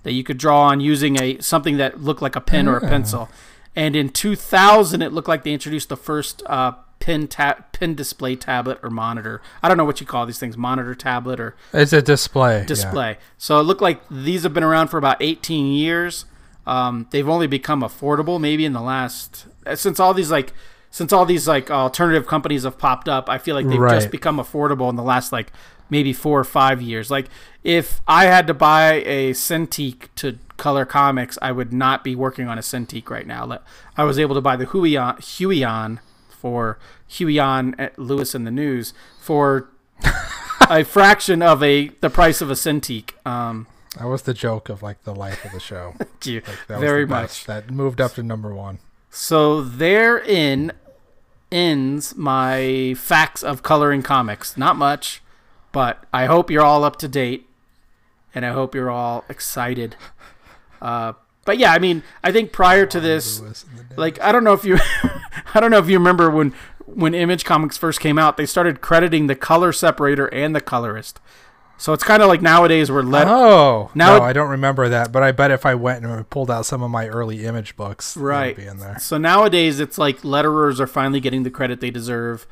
[0.02, 2.80] that you could draw on using a something that looked like a pen or a
[2.80, 3.28] pencil.
[3.74, 8.36] And in 2000, it looked like they introduced the first uh, pen ta- pen display
[8.36, 9.40] tablet or monitor.
[9.62, 12.58] I don't know what you call these things, monitor tablet or It's a display.
[12.60, 12.64] yeah.
[12.66, 13.18] display.
[13.38, 16.24] So it looked like these have been around for about 18 years.
[16.66, 20.52] Um, they've only become affordable maybe in the last since all these like
[20.90, 23.28] since all these like alternative companies have popped up.
[23.28, 25.52] I feel like they've just become affordable in the last like
[25.90, 27.10] maybe four or five years.
[27.10, 27.26] Like
[27.62, 32.48] if I had to buy a Cintiq to color comics, I would not be working
[32.48, 33.60] on a Cintiq right now.
[33.96, 35.98] I was able to buy the Huion, Huion
[36.40, 36.78] for
[37.10, 39.68] Huion at Lewis in the News for
[40.70, 43.10] a fraction of a the price of a Cintiq.
[43.26, 43.66] Um,
[43.98, 45.94] That was the joke of like the life of the show.
[45.98, 47.44] Thank you Like, that was very much.
[47.46, 48.78] That moved up to number one.
[49.10, 50.72] So therein
[51.50, 54.56] ends my facts of coloring comics.
[54.56, 55.22] Not much,
[55.72, 57.48] but I hope you're all up to date,
[58.34, 59.96] and I hope you're all excited.
[60.82, 61.14] Uh,
[61.46, 63.98] but yeah, I mean, I think prior to this, Lewis and the Dead.
[63.98, 64.78] like I don't know if you,
[65.54, 66.52] I don't know if you remember when
[66.86, 71.20] when Image Comics first came out, they started crediting the color separator and the colorist.
[71.78, 74.88] So it's kind of like nowadays we're let oh now no, it- I don't remember
[74.88, 77.76] that, but I bet if I went and pulled out some of my early image
[77.76, 78.56] books, Right.
[78.56, 78.98] be in there.
[78.98, 82.46] So nowadays, it's like letterers are finally getting the credit they deserve.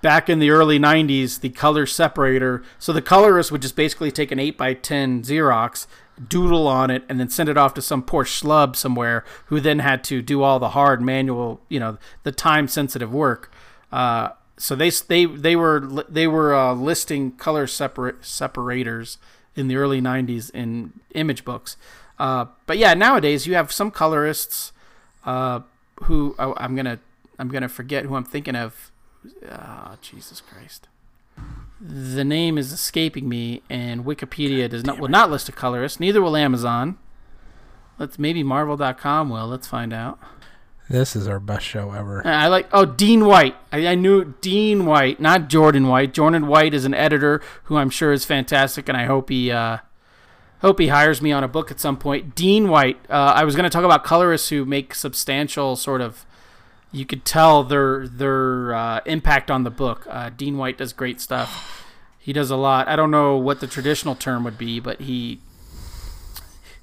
[0.00, 4.32] Back in the early 90s, the color separator, so the colorist would just basically take
[4.32, 5.86] an 8x10 Xerox,
[6.28, 9.78] doodle on it, and then send it off to some poor schlub somewhere who then
[9.80, 13.50] had to do all the hard manual, you know, the time sensitive work.
[13.90, 19.18] Uh, so they they they were they were uh, listing color separate separators
[19.56, 21.76] in the early 90s in image books.
[22.18, 24.72] Uh, but yeah, nowadays you have some colorists
[25.24, 25.60] uh,
[26.04, 27.00] who oh, I'm gonna
[27.38, 28.90] I'm gonna forget who I'm thinking of.
[29.48, 30.88] Ah, Jesus Christ.
[31.84, 35.98] The name is escaping me, and Wikipedia does not will not list a colorist.
[35.98, 36.96] Neither will Amazon.
[37.98, 39.48] Let's maybe Marvel.com will.
[39.48, 40.20] Let's find out.
[40.88, 42.24] This is our best show ever.
[42.24, 43.56] I like oh Dean White.
[43.72, 46.14] I, I knew Dean White, not Jordan White.
[46.14, 49.78] Jordan White is an editor who I'm sure is fantastic, and I hope he uh,
[50.60, 52.36] hope he hires me on a book at some point.
[52.36, 52.98] Dean White.
[53.10, 56.26] Uh, I was going to talk about colorists who make substantial sort of.
[56.92, 60.06] You could tell their their uh, impact on the book.
[60.08, 61.86] Uh, Dean White does great stuff.
[62.18, 62.86] He does a lot.
[62.86, 65.40] I don't know what the traditional term would be, but he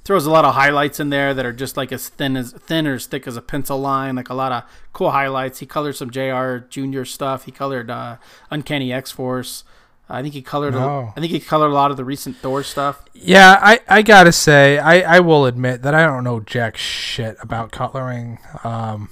[0.03, 2.87] throws a lot of highlights in there that are just like as thin as thin
[2.87, 4.15] or as thick as a pencil line.
[4.15, 5.59] Like a lot of cool highlights.
[5.59, 6.57] He colored some Jr.
[6.69, 7.45] Junior stuff.
[7.45, 8.17] He colored uh,
[8.49, 9.63] Uncanny X Force.
[10.11, 10.73] I think he colored.
[10.73, 11.13] A, Oh.
[11.15, 13.05] I think he colored a lot of the recent Thor stuff.
[13.13, 17.37] Yeah, I, I gotta say, I, I will admit that I don't know jack shit
[17.39, 18.39] about coloring.
[18.63, 19.09] Um,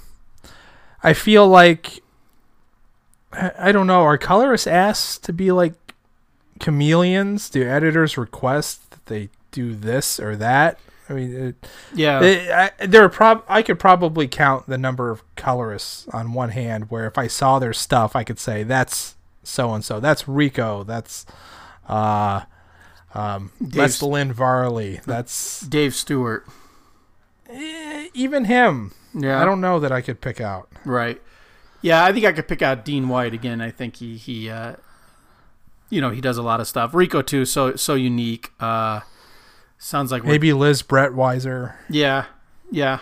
[1.02, 2.02] I feel like
[3.32, 4.02] I, don't know.
[4.02, 5.74] Are colorists asked to be like
[6.60, 7.48] chameleons?
[7.50, 10.78] Do editors request that they do this or that?
[11.08, 12.20] I mean, it, Yeah.
[12.22, 16.50] it, I, there are prob I could probably count the number of colorists on one
[16.50, 16.90] hand.
[16.90, 20.00] Where if I saw their stuff, I could say that's so and so.
[20.00, 20.84] That's Rico.
[20.84, 21.24] That's
[21.88, 22.42] uh,
[23.14, 25.00] um, that's Dave's- Lynn Varley.
[25.06, 26.46] That's Dave Stewart.
[27.48, 28.92] eh, even him.
[29.14, 29.40] Yeah.
[29.40, 30.68] I don't know that I could pick out.
[30.84, 31.20] Right.
[31.82, 33.60] Yeah, I think I could pick out Dean White again.
[33.60, 34.76] I think he he uh
[35.90, 36.92] you know, he does a lot of stuff.
[36.94, 38.52] Rico too, so so unique.
[38.60, 39.00] Uh
[39.78, 41.74] sounds like Maybe Liz Breitweiser.
[41.88, 42.26] Yeah.
[42.70, 43.00] Yeah.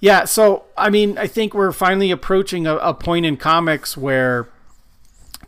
[0.00, 4.48] Yeah, so I mean, I think we're finally approaching a, a point in comics where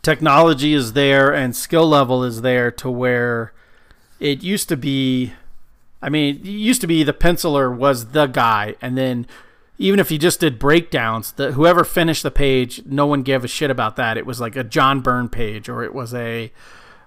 [0.03, 3.53] technology is there and skill level is there to where
[4.19, 5.33] it used to be
[6.03, 9.25] I mean, it used to be the penciler was the guy and then
[9.79, 13.47] even if he just did breakdowns, the whoever finished the page, no one gave a
[13.47, 14.17] shit about that.
[14.17, 16.51] It was like a John Byrne page or it was a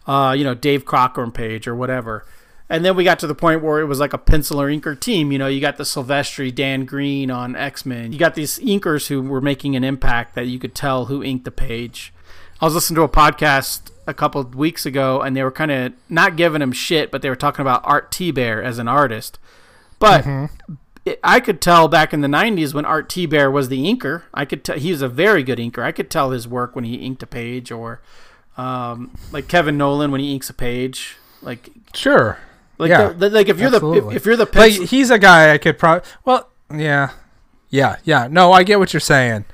[0.07, 2.25] uh, you know, Dave Cockrum page or whatever.
[2.69, 5.31] And then we got to the point where it was like a penciler inker team.
[5.31, 8.13] You know, you got the Silvestri, Dan Green on X Men.
[8.13, 11.45] You got these inkers who were making an impact that you could tell who inked
[11.45, 12.13] the page.
[12.61, 15.71] I was listening to a podcast a couple of weeks ago, and they were kind
[15.71, 19.38] of not giving him shit, but they were talking about Art Thibert as an artist.
[19.99, 20.27] But
[21.05, 24.45] it, I could tell back in the '90s when Art Thibert was the inker, I
[24.45, 25.83] could tell he was a very good inker.
[25.83, 28.01] I could tell his work when he inked a page, or
[28.57, 31.16] um, like Kevin Nowlan when he inks a page.
[31.42, 32.38] Like, Sure.
[32.79, 34.16] like, Yeah, the, the- like if you're the absolutely.
[34.16, 36.09] if, if you're the Like he's a guy I could probably.
[36.25, 37.11] Well, yeah,
[37.71, 38.29] yeah, yeah.
[38.31, 39.45] No, I get what you're saying.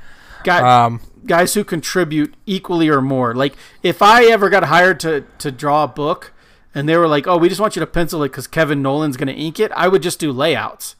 [0.44, 3.34] guy, Um, guys who contribute equally or more.
[3.34, 6.32] Like if I ever got hired to to draw a book
[6.74, 9.16] and they were like, "Oh, we just want you to pencil it cuz Kevin Nowlan's
[9.16, 10.96] going to ink it." I would just do layouts.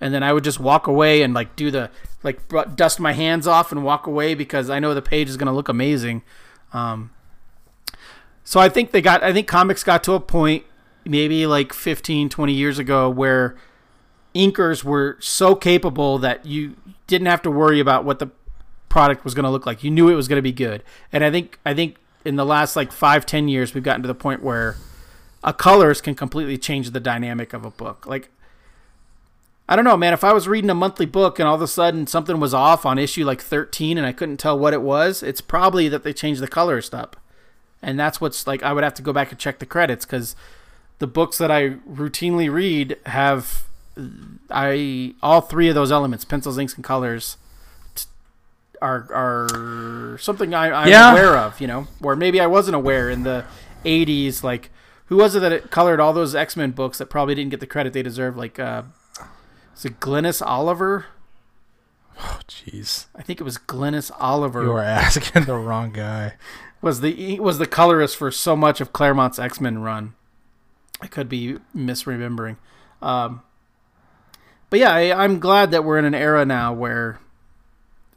[0.00, 1.90] And then I would just walk away and like do the
[2.22, 2.40] like
[2.76, 5.52] dust my hands off and walk away because I know the page is going to
[5.52, 6.22] look amazing.
[6.72, 7.10] Um
[8.44, 10.64] so I think they got I think comics got to a point
[11.04, 13.56] maybe like 15 20 years ago where
[14.34, 16.76] inkers were so capable that you
[17.06, 18.28] didn't have to worry about what the
[18.88, 19.84] product was going to look like.
[19.84, 20.82] You knew it was going to be good.
[21.12, 24.08] And I think I think in the last like five ten years we've gotten to
[24.08, 24.76] the point where
[25.44, 28.06] a colors can completely change the dynamic of a book.
[28.06, 28.30] Like
[29.68, 30.14] I don't know, man.
[30.14, 32.86] If I was reading a monthly book and all of a sudden something was off
[32.86, 36.14] on issue like 13 and I couldn't tell what it was, it's probably that they
[36.14, 37.16] changed the colorist up.
[37.82, 40.34] And that's what's like, I would have to go back and check the credits because
[40.98, 43.64] the books that I routinely read have
[44.50, 47.36] I all three of those elements pencils, inks, and colors
[48.82, 51.12] are are something I, I'm Yeah.
[51.12, 51.60] aware of.
[51.60, 53.44] You know, or maybe I wasn't aware in the
[53.84, 54.42] '80s.
[54.42, 54.70] Like
[55.06, 57.60] who was it that it colored all those X Men books that probably didn't get
[57.60, 58.36] the credit they deserve?
[58.36, 58.82] Like, uh,
[59.76, 61.06] is it Glynis Oliver?
[62.20, 63.06] Oh, jeez.
[63.14, 64.64] I think it was Glynis Oliver.
[64.64, 66.34] You are asking the wrong guy.
[66.82, 70.14] was the was the colorist for so much of Claremont's X Men run.
[71.00, 72.56] I could be misremembering,
[73.00, 73.42] um,
[74.68, 77.20] but yeah, I, I'm glad that we're in an era now where,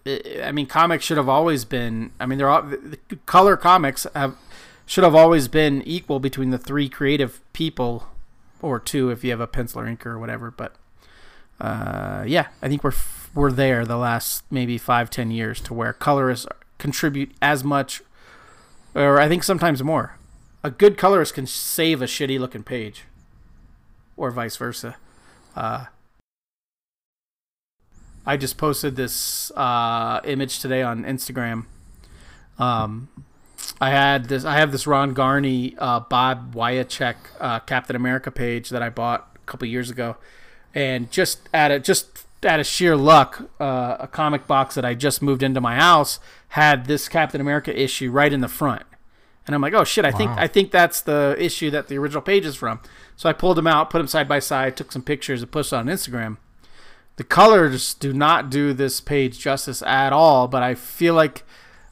[0.05, 2.11] I mean, comics should have always been.
[2.19, 4.35] I mean, they're all the color comics have
[4.85, 8.07] should have always been equal between the three creative people,
[8.61, 10.51] or two if you have a penciler inker or whatever.
[10.51, 10.75] But
[11.59, 12.93] uh, yeah, I think we're
[13.33, 18.01] we're there the last maybe five ten years to where colorists contribute as much
[18.93, 20.17] or I think sometimes more.
[20.63, 23.05] A good colorist can save a shitty looking page,
[24.15, 24.97] or vice versa.
[25.55, 25.85] Uh,
[28.25, 31.65] I just posted this uh, image today on Instagram.
[32.59, 33.09] Um,
[33.79, 34.45] I had this.
[34.45, 39.35] I have this Ron Garney, uh, Bob Wiacek uh, Captain America page that I bought
[39.35, 40.17] a couple years ago,
[40.75, 44.93] and just at a just out of sheer luck, uh, a comic box that I
[44.93, 48.83] just moved into my house had this Captain America issue right in the front,
[49.47, 52.21] and I'm like, oh shit, I think I think that's the issue that the original
[52.21, 52.81] page is from.
[53.15, 55.79] So I pulled them out, put them side by side, took some pictures, and posted
[55.79, 56.37] on Instagram.
[57.17, 61.43] The colors do not do this page justice at all, but I feel like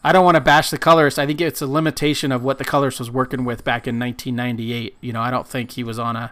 [0.03, 1.19] I don't want to bash the colorist.
[1.19, 4.97] I think it's a limitation of what the colorist was working with back in 1998.
[5.01, 6.32] You know, I don't think he was on a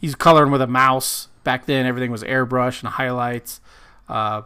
[0.00, 1.86] he's coloring with a mouse back then.
[1.86, 3.60] Everything was airbrush and highlights.
[4.08, 4.42] Uh,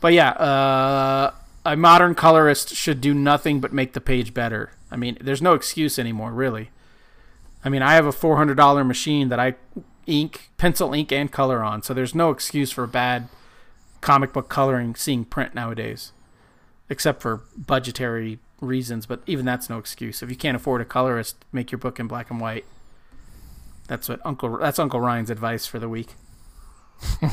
[0.00, 1.32] but yeah, uh,
[1.64, 4.72] a modern colorist should do nothing but make the page better.
[4.90, 6.70] I mean, there's no excuse anymore, really.
[7.64, 9.54] I mean, I have a $400 machine that I
[10.06, 13.28] ink, pencil ink, and color on, so there's no excuse for bad
[14.00, 16.12] comic book coloring seeing print nowadays,
[16.88, 19.06] except for budgetary reasons.
[19.06, 20.22] But even that's no excuse.
[20.22, 22.64] If you can't afford a colorist, make your book in black and white.
[23.88, 24.58] That's what Uncle.
[24.58, 26.14] That's Uncle Ryan's advice for the week.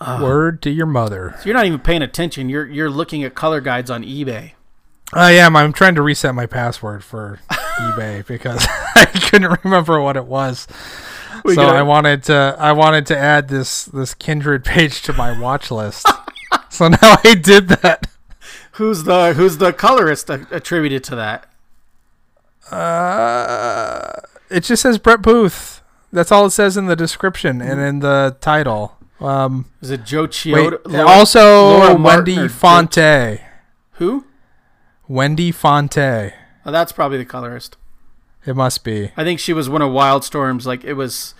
[0.00, 1.34] Word to your mother.
[1.38, 2.48] So you're not even paying attention.
[2.48, 4.52] You're you're looking at color guides on eBay.
[5.12, 5.56] I am.
[5.56, 7.40] I'm trying to reset my password for
[7.80, 8.64] eBay because
[8.94, 10.66] I couldn't remember what it was.
[11.44, 12.56] We so gotta- I wanted to.
[12.58, 16.06] I wanted to add this this kindred page to my watch list.
[16.68, 18.06] so now I did that.
[18.72, 21.46] Who's the who's the colorist attributed to that?
[22.70, 24.12] Uh,
[24.50, 25.82] it just says Brett Booth.
[26.12, 28.96] That's all it says in the description and in the title.
[29.20, 30.80] Um, Is it Joe wait, Chiodo?
[30.86, 33.40] Laura- also Laura Wendy Fonte.
[33.92, 34.24] who?
[35.08, 36.32] Wendy Fonte.
[36.66, 37.76] Oh, that's probably the colorist.
[38.46, 39.12] It must be.
[39.16, 40.66] I think she was one of Wildstorm's.
[40.66, 41.34] Like it was,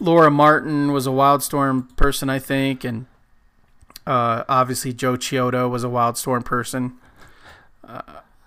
[0.00, 3.06] Laura Martin was a Wildstorm person, I think, and
[4.06, 6.94] uh, obviously Joe Chiodo was a Wildstorm person.
[7.86, 8.00] Uh,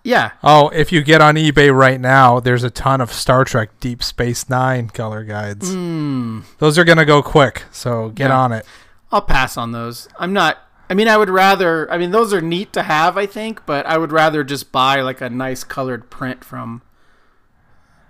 [0.04, 3.70] yeah, Oh, if you get on eBay right now, there's a ton of Star Trek
[3.82, 5.70] Deep Space Nine color guides.
[5.72, 6.42] Hmm.
[6.60, 8.38] Those are gonna go quick, so get Yeah.
[8.40, 8.66] on it.
[9.12, 10.08] I'll pass on those.
[10.20, 10.58] I'm not.
[10.90, 11.92] I mean, I would rather.
[11.92, 15.02] I mean, those are neat to have, I think, but I would rather just buy
[15.02, 16.82] like a nice colored print from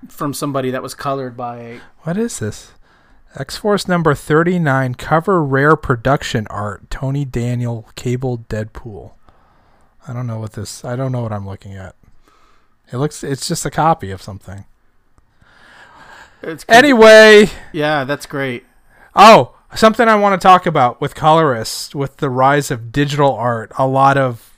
[0.07, 1.79] from somebody that was colored by.
[2.01, 2.71] What is this?
[3.35, 6.89] X Force number thirty nine cover rare production art.
[6.89, 9.13] Tony Daniel Cable Deadpool.
[10.07, 10.85] I don't know what this.
[10.85, 11.95] I don't know what I'm looking at.
[12.91, 13.23] It looks.
[13.23, 14.65] It's just a copy of something.
[16.41, 18.63] It's Anyway, yeah, that's great.
[19.15, 23.71] oh, something I want to talk about with colorists with the rise of digital art.
[23.77, 24.53] A lot of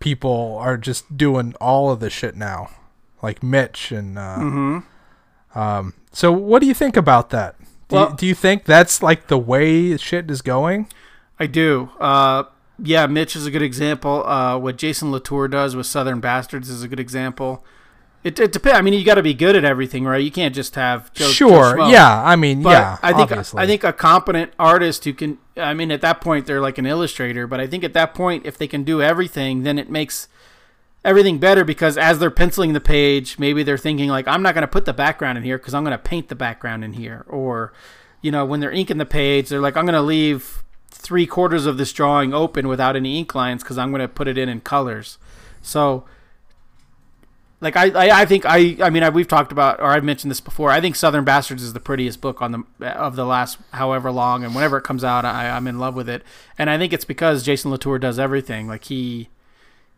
[0.00, 2.70] people are just doing all of the shit now,
[3.22, 4.18] like Mitch and.
[4.18, 4.78] Uh, Mm-hmm.
[5.58, 7.56] Um, so what do you think about that?
[7.88, 10.88] Do, Well- you, do you think that's like the way shit is going?
[11.40, 11.90] I do.
[11.98, 12.44] Uh,
[12.78, 14.24] yeah, Mitch is a good example.
[14.26, 17.64] Uh, what Jason Latour does with Southern Bastards is a good example.
[18.24, 18.78] It, it depends.
[18.78, 20.22] I mean, you got to be good at everything, right?
[20.22, 21.76] You can't just have Joe, Joe sure.
[21.76, 21.92] Schmo.
[21.92, 22.22] yeah.
[22.24, 22.98] I mean, But yeah.
[23.02, 23.62] I think obviously.
[23.62, 25.38] I think a competent artist who can.
[25.56, 27.46] I mean, at that point, they're like an illustrator.
[27.46, 30.28] But I think at that point, if they can do everything, then it makes
[31.04, 34.62] everything better because as they're penciling the page, maybe they're thinking like, I'm not going
[34.62, 37.24] to put the background in here because I'm going to paint the background in here,
[37.28, 37.72] or
[38.20, 41.66] you know, when they're inking the page, they're like, I'm going to leave three quarters
[41.66, 44.48] of this drawing open without any ink lines because I'm going to put it in
[44.48, 45.18] in colors.
[45.62, 46.04] So
[47.60, 50.30] like I, I, I think I, I mean I, we've talked about or I've mentioned
[50.30, 50.70] this before.
[50.70, 54.44] I think Southern Bastards is the prettiest book on the of the last however long,
[54.44, 56.22] and whenever it comes out, I, I'm in love with it.
[56.56, 58.68] And I think it's because Jason Latour does everything.
[58.68, 59.28] Like he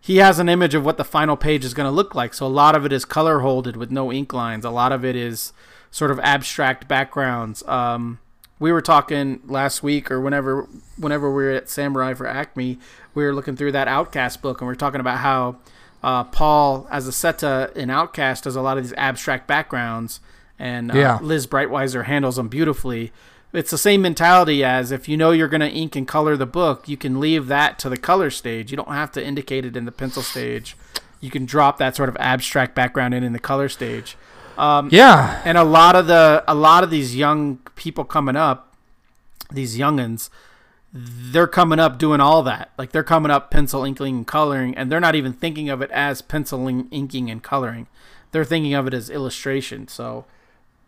[0.00, 2.32] he has an image of what the final page is going to look like.
[2.32, 4.64] So a lot of it is color holded with no ink lines.
[4.64, 5.52] A lot of it is
[5.90, 7.62] sort of abstract backgrounds.
[7.66, 8.18] Um,
[8.58, 12.78] we were talking last week or whenever whenever we were at Samurai for Acme,
[13.14, 15.56] we were looking through that Outcast book and we are talking about how
[16.02, 20.20] Uh, Paul Azaceta in Outcast does a lot of these abstract backgrounds,
[20.58, 21.18] and uh, Yeah.
[21.20, 23.12] Liz Breitweiser handles them beautifully.
[23.52, 26.46] It's the same mentality as if you know you're going to ink and color the
[26.46, 28.70] book, you can leave that to the color stage.
[28.70, 30.76] You don't have to indicate it in the pencil stage.
[31.20, 34.16] You can drop that sort of abstract background in in the color stage.
[34.56, 35.40] Um, Yeah.
[35.44, 38.68] and a lot of the a lot of these young people coming up
[39.50, 40.30] these youngins
[40.92, 42.70] they're coming up doing all that.
[42.76, 45.90] Like they're coming up pencil inking and coloring and they're not even thinking of it
[45.90, 47.86] as penciling inking and coloring.
[48.32, 49.88] They're thinking of it as illustration.
[49.88, 50.26] So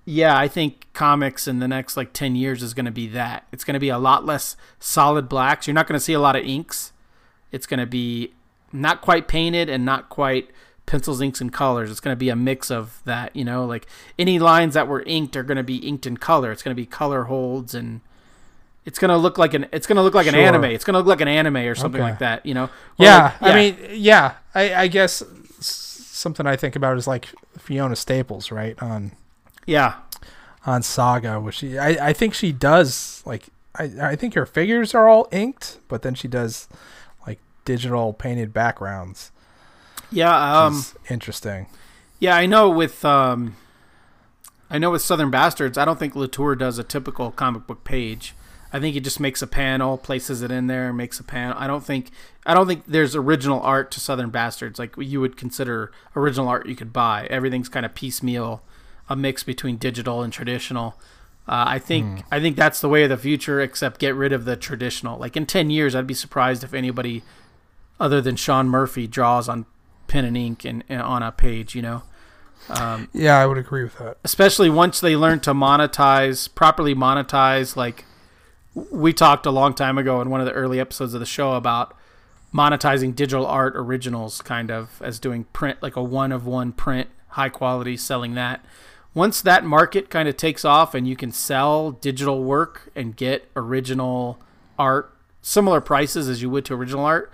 [0.05, 3.47] yeah i think comics in the next like 10 years is going to be that.
[3.53, 5.67] It's going to be a lot less solid blacks.
[5.67, 6.93] You're not going to see a lot of inks.
[7.53, 8.33] It's going to be
[8.73, 10.51] not quite painted and not quite
[10.87, 11.91] pencils, inks, and colors.
[11.91, 13.87] It's going to be a mix of that, you know, like
[14.19, 16.51] any lines that were inked are going to be inked in color.
[16.51, 18.01] It's going to be color holds and
[18.85, 20.65] it's going to look like an it's to look like an anime.
[20.65, 22.11] It's going to look like an anime or something Okay.
[22.11, 22.69] like that, you know.
[22.99, 25.23] Yeah, like- I mean, yeah, I, I guess
[25.61, 27.29] something I think about is like
[27.59, 29.13] Fiona Staples, right on
[29.67, 29.95] yeah.
[30.67, 34.95] on Saga, which she, I, I think she does like, I, I think her figures
[34.95, 36.69] are all inked, but then she does
[37.27, 39.31] like digital painted backgrounds.
[40.11, 41.67] Yeah, um interesting.
[42.19, 43.57] Yeah, I know with um,
[44.71, 48.35] I know with Southern Bastards, I don't think Latour does a typical comic book page.
[48.73, 51.57] I think he just makes a panel, places it in there, makes a panel.
[51.59, 52.11] I don't think
[52.47, 56.67] I don't think there's original art to Southern Bastards like you would consider original art
[56.67, 57.27] you could buy.
[57.31, 58.63] Everything's kind of piecemeal,
[59.09, 60.95] a mix between digital and traditional.
[61.47, 63.61] Uh, I think I think that's the way of the future.
[63.61, 65.19] Except get rid of the traditional.
[65.19, 67.23] Like in ten years, I'd be surprised if anybody
[68.01, 69.67] other than Sean Murphy draws on
[70.07, 71.75] pen and ink and, and on a page.
[71.75, 72.03] You know
[73.13, 74.19] Yeah, I would agree with that.
[74.25, 78.05] especially once they learn to monetize properly monetize like
[78.75, 81.53] we talked a long time ago in one of the early episodes of the show
[81.53, 81.97] about
[82.55, 87.09] monetizing digital art originals kind of as doing print like a one of one print
[87.29, 88.65] high quality selling that.
[89.15, 93.49] Once that market kind of takes off and you can sell digital work and get
[93.57, 94.39] original
[94.79, 97.31] art similar prices as you would to original art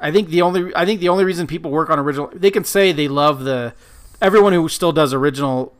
[0.00, 2.64] I think the only I think the only reason people work on original they can
[2.64, 3.74] say they love the
[4.20, 5.74] everyone who still does original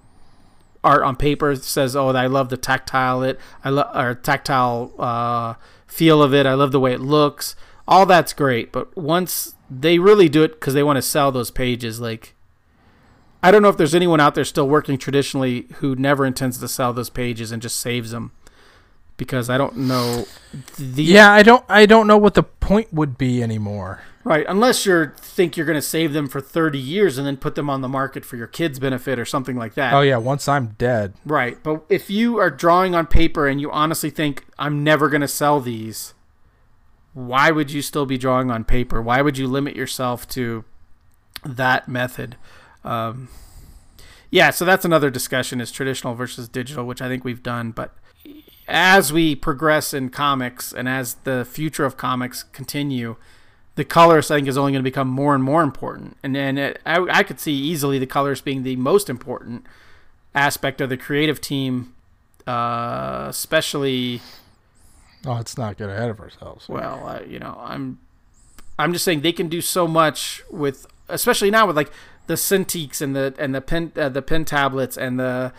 [0.82, 5.54] art on paper says, "Oh, I love the tactile it, I love or tactile uh,
[5.86, 6.46] feel of it.
[6.46, 7.56] I love the way it looks.
[7.86, 11.50] All that's great, but once they really do it because they want to sell those
[11.50, 12.34] pages, like
[13.42, 16.68] I don't know if there's anyone out there still working traditionally who never intends to
[16.68, 18.32] sell those pages and just saves them
[19.16, 20.26] because I don't know
[20.78, 24.02] the Yeah, I don't I don't know what the point would be anymore.
[24.22, 27.54] Right, unless you think you're going to save them for 30 years and then put
[27.54, 29.94] them on the market for your kids' benefit or something like that.
[29.94, 31.14] Oh yeah, once I'm dead.
[31.24, 35.22] Right, but if you are drawing on paper and you honestly think I'm never going
[35.22, 36.12] to sell these,
[37.14, 39.00] why would you still be drawing on paper?
[39.00, 40.64] Why would you limit yourself to
[41.42, 42.36] that method?
[42.84, 43.28] Um,
[44.30, 47.96] yeah, so that's another discussion is traditional versus digital, which I think we've done, but
[48.68, 53.16] as we progress in comics and as the future of comics continue,
[53.76, 56.16] the colors I think is only going to become more and more important.
[56.22, 59.64] And then it, I, I could see easily the colors being the most important
[60.34, 61.94] aspect of the creative team,
[62.46, 64.20] uh, especially
[65.26, 66.68] Oh, let's not get ahead of ourselves.
[66.68, 67.98] well, uh, you know, I'm
[68.78, 71.90] I'm just saying they can do so much with, especially now with like
[72.26, 75.52] the Cintiqs and the and the pen uh, the pen tablets and the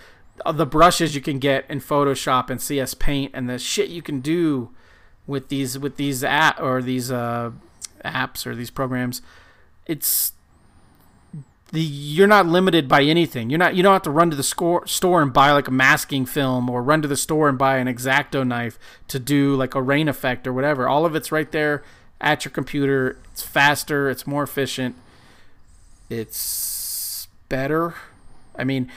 [0.44, 4.02] uh, the brushes you can get in Photoshop and CS Paint and the shit you
[4.02, 4.72] can do
[5.28, 7.52] with these with these app or these uh,
[8.04, 9.22] apps or these programs.
[9.86, 10.34] It's
[11.72, 13.50] the you're not limited by anything.
[13.50, 15.72] You're not you don't have to run to the score, store and buy like a
[15.72, 18.78] masking film or run to the store and buy an exacto knife
[19.08, 20.88] to do like a rain effect or whatever.
[20.88, 21.84] All of it's right there
[22.20, 23.18] at your computer.
[23.32, 24.96] It's faster, it's more efficient.
[26.10, 27.96] It's better.
[28.56, 28.92] I mean,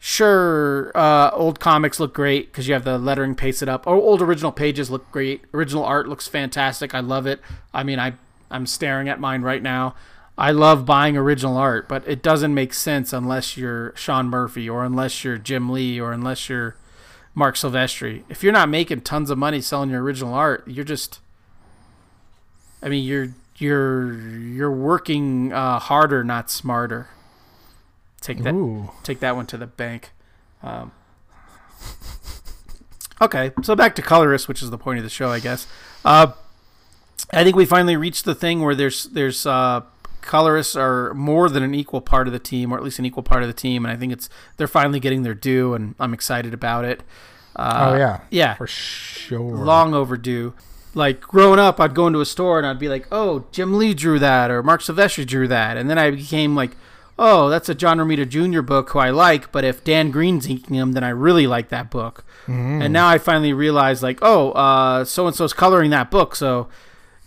[0.00, 3.86] sure, uh, old comics look great because you have the lettering pasted up.
[3.86, 5.42] Or old original pages look great.
[5.54, 6.92] Original art looks fantastic.
[6.94, 7.40] I love it.
[7.72, 8.14] I mean, I
[8.50, 9.94] I'm staring at mine right now.
[10.36, 14.84] I love buying original art, but it doesn't make sense unless you're Sean Murphy or
[14.84, 16.76] unless you're Jim Lee or unless you're
[17.34, 18.24] Marc Silvestri.
[18.28, 21.20] If you're not making tons of money selling your original art, you're just
[22.82, 27.08] I mean, you're you're you're working uh, harder, not smarter.
[28.20, 28.90] Take that Ooh.
[29.02, 30.12] take that one to the bank.
[30.62, 30.92] Um,
[33.20, 35.66] okay, so back to colorist, which is the point of the show, I guess.
[36.04, 36.32] Uh,
[37.32, 39.82] I think we finally reached the thing where there's there's uh,
[40.20, 43.22] colorists are more than an equal part of the team, or at least an equal
[43.22, 46.12] part of the team, and I think it's they're finally getting their due, and I'm
[46.12, 47.02] excited about it.
[47.56, 49.56] Uh, oh yeah, yeah, for sure.
[49.56, 50.54] long overdue.
[50.94, 53.94] like growing up, I'd go into a store and I'd be like, "Oh, Jim Lee
[53.94, 56.76] drew that," or Marc Silvestri drew that, and then I became like,
[57.20, 58.62] "Oh, that's a John Romita Jr.
[58.62, 61.90] book who I like, but if Dan Green's inking him, then I really like that
[61.90, 62.82] book." Mm.
[62.84, 66.68] And now I finally realize, like, oh, uh, so and so's coloring that book, so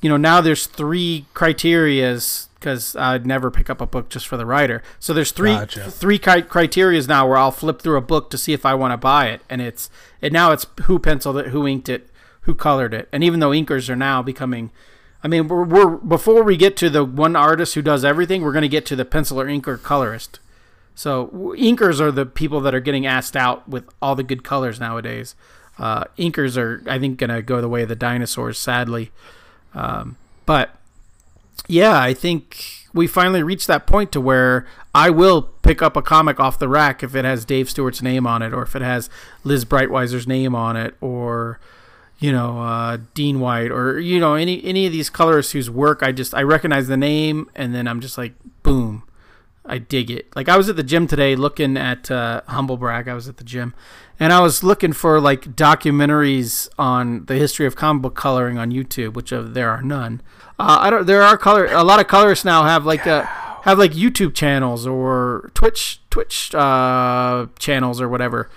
[0.02, 4.38] you know now there's three criterias because I'd never pick up a book just for
[4.38, 4.82] the writer.
[4.98, 5.92] So there's three Gotcha.
[5.92, 8.94] three cri- criterias now where I'll flip through a book to see if I want
[8.94, 9.90] to buy it, and it's
[10.22, 12.10] and now it's who penciled it, who inked it,
[12.42, 14.72] who colored it, and even though inkers are now becoming,
[15.24, 18.52] I mean, we're, we're before we get to the one artist who does everything, we're
[18.52, 20.40] going to get to the pencil or ink or colorist.
[20.96, 24.80] So inkers are the people that are getting asked out with all the good colors
[24.80, 25.36] nowadays.
[25.80, 29.12] Uh, inkers are, I think, going to go the way of the dinosaurs, sadly.
[29.74, 30.76] Um, but
[31.68, 36.02] yeah, I think we finally reached that point to where I will pick up a
[36.02, 38.84] comic off the rack if it has Dave Stewart's name on it, or if it
[38.84, 39.10] has
[39.44, 41.60] Liz Breitweiser's name on it, or
[42.24, 46.02] you know uh, Dean White, or you know any any of these colorists whose work
[46.02, 49.04] I just I recognize the name, and then I'm just like boom,
[49.66, 50.34] I dig it.
[50.34, 53.10] Like I was at the gym today looking at uh, humble brag.
[53.10, 53.74] I was at the gym,
[54.22, 58.72] and I was looking for like documentaries on the history of comic book coloring on
[58.72, 60.22] YouTube, which uh, there are none.
[60.58, 61.06] Uh, I don't.
[61.06, 61.66] There are color.
[61.66, 63.26] A lot of colorists now have like uh
[63.64, 68.50] have like YouTube channels or Twitch Twitch uh, channels or whatever.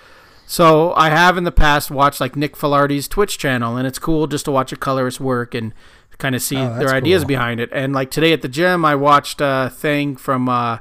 [0.49, 4.27] So I have in the past watched like Nick Filardi's Twitch channel, and it's cool
[4.27, 5.73] just to watch a colorist work and
[6.17, 7.27] kind of see Oh, their ideas cool.
[7.27, 7.69] behind it.
[7.73, 10.77] And like today at the gym, I watched a thing from uh,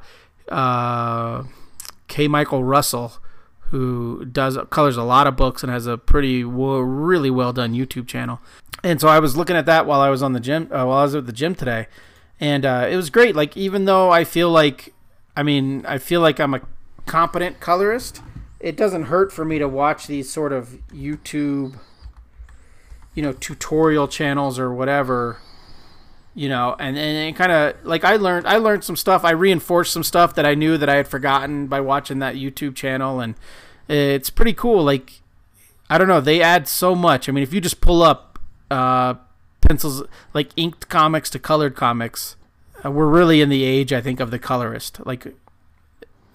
[0.48, 1.42] uh,
[2.06, 2.28] K.
[2.28, 3.14] Michael Russell,
[3.70, 7.74] who does colors a lot of books and has a pretty w- really well done
[7.74, 8.40] YouTube channel.
[8.84, 10.98] And so I was looking at that while I was on the gym, uh, while
[10.98, 11.88] I was at the gym today,
[12.38, 13.34] and uh, it was great.
[13.34, 14.94] Like even though I feel like,
[15.36, 16.60] I mean, I feel like I'm a
[17.04, 18.22] competent colorist.
[18.58, 21.78] It doesn't hurt for me to watch these sort of YouTube,
[23.14, 25.38] you know, tutorial channels or whatever
[26.36, 29.24] you know and and it kind of like i learned i learned some stuff.
[29.24, 32.76] I reinforced some stuff that i knew that i had forgotten by watching that youtube
[32.76, 33.34] channel and
[33.88, 35.22] it's pretty cool like
[35.88, 37.28] i don't know they add so much.
[37.28, 38.38] I mean if you just pull up
[38.70, 39.14] uh
[39.62, 40.02] pencils
[40.34, 42.36] like inked comics to colored comics
[42.84, 45.04] uh, we're really in the age i think of the colorist.
[45.06, 45.26] Like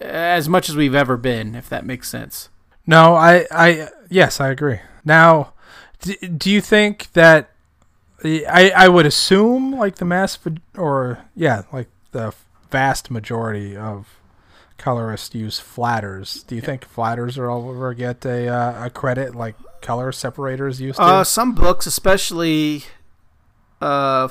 [0.02, 2.48] as much as we've ever been if that makes sense
[2.86, 4.80] No, I, I, yes, I agree.
[5.04, 5.54] Now,
[6.00, 7.50] do, do you think that
[8.24, 10.38] I, I would assume like the mass
[10.76, 12.34] or yeah, like the
[12.70, 14.20] vast majority of
[14.78, 16.42] colorists use flatters.
[16.44, 20.98] Do you think flatters will ever get a uh, a credit like color separators used
[20.98, 21.02] to?
[21.02, 22.84] Uh, some books, especially,
[23.80, 24.28] uh,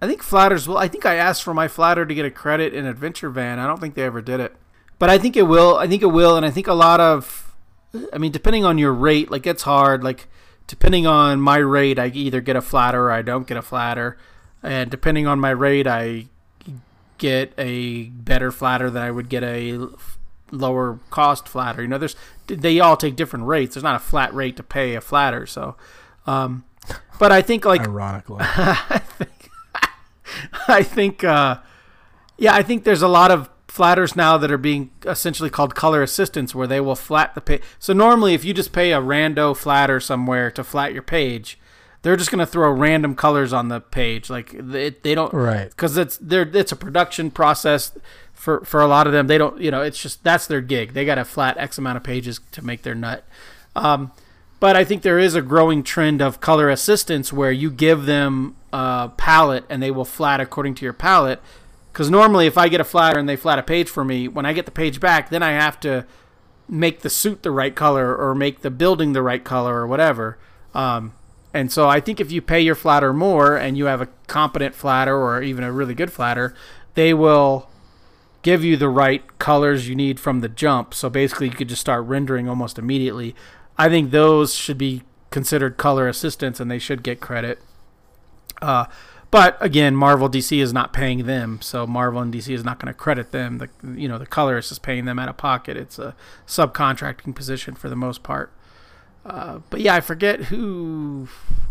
[0.00, 0.66] I think Flatters.
[0.66, 3.58] Well, I think I asked for my Flatter to get a credit in Adventure Van.
[3.58, 4.54] I don't think they ever did it,
[5.02, 5.78] but I think it will.
[5.78, 7.52] I think it will, and I think a lot of,
[8.12, 10.04] I mean, depending on your rate, like it's hard.
[10.04, 10.28] Like
[10.68, 14.16] depending on my rate, I either get a Flatter or I don't get a Flatter,
[14.62, 16.26] and depending on my rate, I
[17.18, 19.88] get a better Flatter than I would get a
[20.52, 21.82] lower cost Flatter.
[21.82, 22.14] You know, there's
[22.46, 23.74] they all take different rates.
[23.74, 25.74] There's not a flat rate to pay a Flatter, so.
[26.28, 26.62] Um,
[27.18, 29.50] but I think like Ironically, I think,
[30.68, 31.56] I think, uh,
[32.38, 36.02] yeah, I think there's a lot of flatters now that are being essentially called color
[36.02, 37.62] assistants, where they will flat the page.
[37.78, 41.58] So normally, if you just pay a rando flatter somewhere to flat your page,
[42.02, 44.28] they're just going to throw random colors on the page.
[44.28, 45.70] Like they, they don't, right?
[45.70, 47.96] because it's they're it's a production process
[48.34, 49.26] for for a lot of them.
[49.26, 50.92] They don't, you know, it's just that's their gig.
[50.92, 53.24] They got to flat X amount of pages to make their nut.
[53.74, 54.12] Um,
[54.60, 58.54] but I think there is a growing trend of color assistants where you give them
[58.70, 61.40] a palette and they will flat according to your palette.
[61.92, 64.46] Because normally, if I get a flatter and they flat a page for me, when
[64.46, 66.06] I get the page back, then I have to
[66.68, 70.38] make the suit the right color or make the building the right color or whatever.
[70.74, 71.12] Um,
[71.52, 74.74] and so I think if you pay your flatter more and you have a competent
[74.74, 76.54] flatter or even a really good flatter,
[76.94, 77.68] they will
[78.40, 80.94] give you the right colors you need from the jump.
[80.94, 83.34] So basically, you could just start rendering almost immediately.
[83.76, 87.60] I think those should be considered color assistants and they should get credit.
[88.62, 88.86] Uh,
[89.32, 92.92] but again, Marvel DC is not paying them, so Marvel and DC is not going
[92.92, 93.56] to credit them.
[93.56, 95.76] The you know the colorist is paying them out of pocket.
[95.76, 96.14] It's a
[96.46, 98.52] subcontracting position for the most part.
[99.24, 101.28] Uh, but yeah, I forget who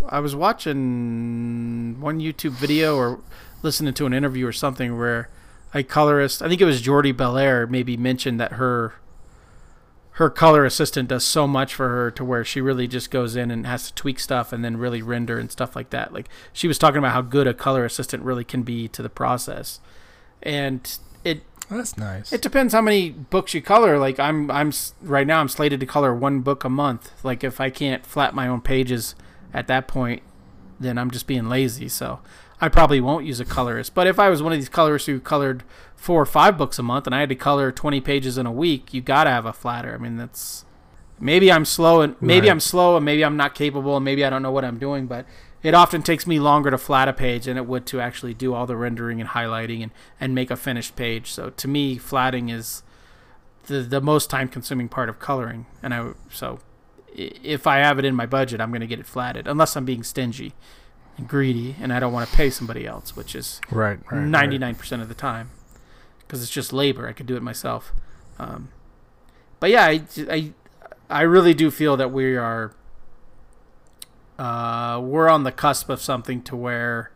[0.09, 3.19] I was watching one YouTube video or
[3.61, 5.29] listening to an interview or something where
[5.73, 8.95] a colorist, I think it was Jordie Bellaire, maybe mentioned that her
[10.15, 13.49] her color assistant does so much for her to where she really just goes in
[13.49, 16.13] and has to tweak stuff and then really render and stuff like that.
[16.13, 19.09] Like she was talking about how good a color assistant really can be to the
[19.09, 19.79] process.
[20.43, 22.33] And it That's nice.
[22.33, 23.97] it depends how many books you color.
[23.97, 25.39] Like I'm, I'm right now.
[25.39, 27.11] I'm slated to color one book a month.
[27.23, 29.15] Like if I can't flat my own pages
[29.53, 30.23] at that point,
[30.77, 31.87] then I'm just being lazy.
[31.87, 32.19] So
[32.61, 33.95] I probably won't use a colorist.
[33.95, 35.63] But if I was one of these colorists who colored
[35.95, 38.51] four or five books a month and I had to color 20 pages in a
[38.51, 39.95] week, you got to have a flatter.
[39.95, 40.63] I mean, that's
[41.19, 42.51] maybe I'm slow and maybe Right.
[42.51, 45.07] I'm slow and maybe I'm not capable and maybe I don't know what I'm doing,
[45.07, 45.25] but
[45.63, 48.53] it often takes me longer to flat a page than it would to actually do
[48.53, 51.31] all the rendering and highlighting and, and make a finished page.
[51.31, 52.83] So to me, flatting is
[53.67, 55.65] the the most time consuming part of coloring.
[55.81, 56.59] And I so
[57.15, 59.85] if I have it in my budget, I'm going to get it flatted unless I'm
[59.85, 60.53] being stingy
[61.17, 63.99] and greedy and I don't want to pay somebody else, which is Right.
[64.11, 65.49] ninety nine percent of the time
[66.19, 67.07] because it's just labor.
[67.07, 67.91] I could do it myself.
[68.39, 68.69] Um,
[69.59, 70.53] but yeah, I, I
[71.09, 72.73] I really do feel that we are
[74.39, 77.11] uh, we're on the cusp of something to where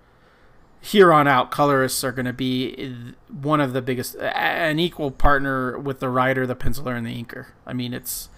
[0.81, 5.79] here on out colorists are going to be one of the biggest an equal partner
[5.79, 8.29] with the writer the penciler and the inker i mean it's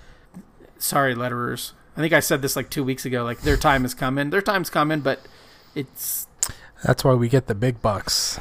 [0.78, 3.94] sorry letterers i think i said this like two weeks ago like their time is
[3.94, 5.20] coming their time's coming but
[5.78, 6.28] it's
[6.84, 8.40] That's why we get the big bucks.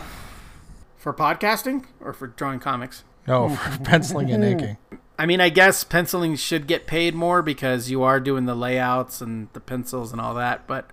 [0.97, 4.77] for podcasting or for drawing comics No, for penciling and inking.
[5.19, 9.21] I mean, I guess penciling should get paid more because you are doing the layouts
[9.21, 10.91] and the pencils and all that, but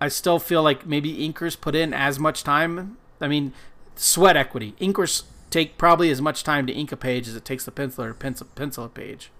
[0.00, 2.96] I still feel like maybe inkers put in as much time.
[3.20, 3.52] I mean,
[3.94, 4.74] sweat equity.
[4.80, 8.08] Inkers take probably as much time to ink a page as it takes the penciler
[8.08, 9.30] to pencil, pencil a page.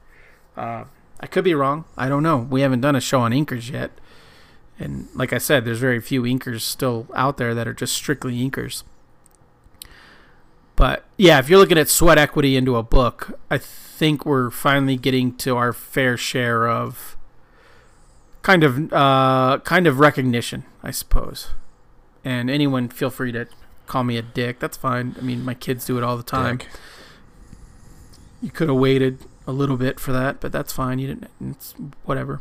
[0.57, 0.85] Uh,
[1.21, 1.85] I could be wrong.
[1.97, 2.39] I don't know.
[2.39, 3.91] We haven't done a show on inkers yet.
[4.79, 8.39] And like I said, there's very few inkers still out there that are just strictly
[8.39, 8.83] inkers.
[10.77, 14.97] But yeah, if you're looking at sweat equity into a book, I think we're finally
[14.97, 17.17] getting to our fair share of
[18.43, 21.49] kind of uh, kind of recognition, I suppose.
[22.25, 23.47] And anyone, feel free to
[23.87, 24.59] call me a dick.
[24.59, 25.17] That's fine.
[25.19, 26.59] I mean, my kids do it all the time.
[26.59, 26.69] Dick.
[28.43, 30.99] You could have waited a little bit for that, but that's fine.
[30.99, 31.31] You didn't.
[31.41, 31.75] It's
[32.05, 32.41] whatever.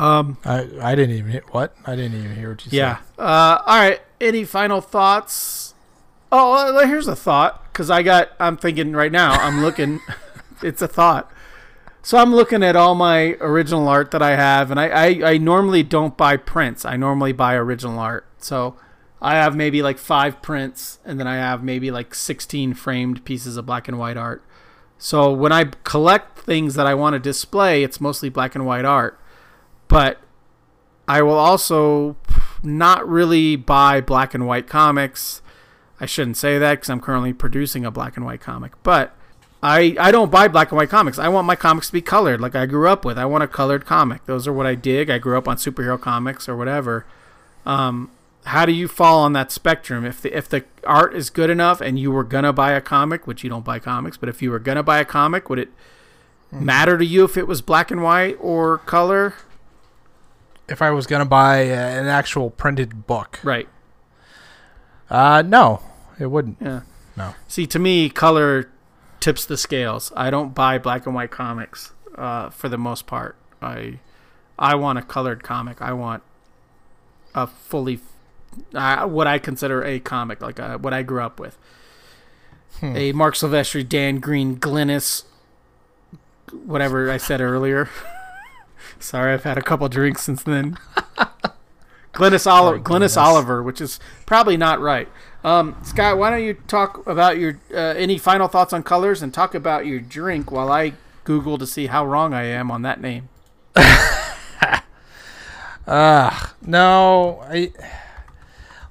[0.00, 0.38] Um.
[0.44, 2.76] I I didn't even hear what I didn't even hear what you said.
[2.76, 2.98] Yeah.
[3.18, 4.00] Uh, all right.
[4.20, 5.74] Any final thoughts?
[6.32, 8.30] Oh, well, here's a thought because I got.
[8.40, 9.32] I'm thinking right now.
[9.32, 10.00] I'm looking.
[10.62, 11.30] it's a thought.
[12.02, 15.38] So I'm looking at all my original art that I have, and I, I, I
[15.38, 16.86] normally don't buy prints.
[16.86, 18.26] I normally buy original art.
[18.38, 18.76] So
[19.20, 23.58] I have maybe like five prints, and then I have maybe like 16 framed pieces
[23.58, 24.42] of black and white art.
[24.96, 28.86] So when I collect things that I want to display, it's mostly black and white
[28.86, 29.19] art.
[29.90, 30.20] But
[31.08, 32.16] I will also
[32.62, 35.42] not really buy black and white comics.
[35.98, 38.72] I shouldn't say that because I'm currently producing a black and white comic.
[38.84, 39.14] But
[39.62, 41.18] I, I don't buy black and white comics.
[41.18, 43.18] I want my comics to be colored like I grew up with.
[43.18, 44.24] I want a colored comic.
[44.26, 45.10] Those are what I dig.
[45.10, 47.04] I grew up on superhero comics or whatever.
[47.66, 48.12] Um,
[48.44, 50.06] how do you fall on that spectrum?
[50.06, 53.26] If the if the art is good enough and you were gonna buy a comic,
[53.26, 55.70] which you don't buy comics, but if you were gonna buy a comic, would it
[56.52, 59.34] matter to you if it was black and white or color?
[60.70, 63.68] If I was gonna buy an actual printed book, Right.
[65.10, 65.80] uh, no,
[66.18, 66.58] it wouldn't.
[66.60, 66.82] Yeah.
[67.16, 67.34] No.
[67.48, 68.70] See, to me, color
[69.18, 70.12] tips the scales.
[70.16, 73.36] I don't buy black and white comics uh, for the most part.
[73.60, 73.98] I
[74.58, 75.82] I want a colored comic.
[75.82, 76.22] I want
[77.34, 78.00] a fully
[78.74, 81.58] uh, what I consider a comic, like uh what I grew up with.
[82.78, 82.96] Hmm.
[82.96, 85.24] A Marc Silvestri, Dan Green, Glynis,
[86.64, 87.88] whatever I said earlier.
[89.00, 90.76] Sorry, I've had a couple drinks since then.
[92.12, 93.16] Glynis, Oli- Sorry, Glynis Glynis.
[93.16, 95.08] Oliver, which is probably not right.
[95.42, 99.32] Um, Scott, why don't you talk about your uh, any final thoughts on colors and
[99.32, 100.92] talk about your drink while I
[101.24, 103.28] Google to see how wrong I am on that name.
[105.86, 107.40] Ah, no.
[107.48, 107.72] I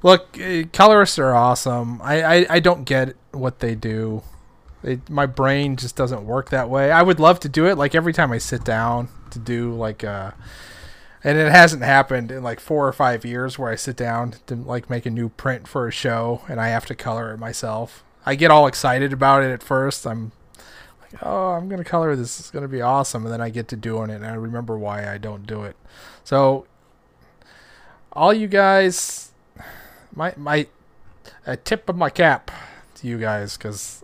[0.03, 0.37] look.
[0.39, 2.01] Uh, colorists are awesome.
[2.01, 4.23] I, I I don't get what they do.
[4.83, 6.91] They, my brain just doesn't work that way.
[6.91, 7.77] I would love to do it.
[7.77, 10.31] Like every time I sit down to do like uh,
[11.23, 14.55] and it hasn't happened in like four or five years where I sit down to
[14.55, 18.03] like make a new print for a show and I have to color it myself.
[18.25, 20.05] I get all excited about it at first.
[20.05, 20.31] I'm
[21.01, 22.39] like, oh, I'm gonna color this.
[22.39, 25.11] It's gonna be awesome, and then I get to doing it, and I remember why
[25.11, 25.75] I don't do it.
[26.23, 26.67] So
[28.13, 29.31] all you guys,
[30.13, 30.67] my my,
[31.45, 32.51] a tip of my cap
[32.95, 34.03] to you guys because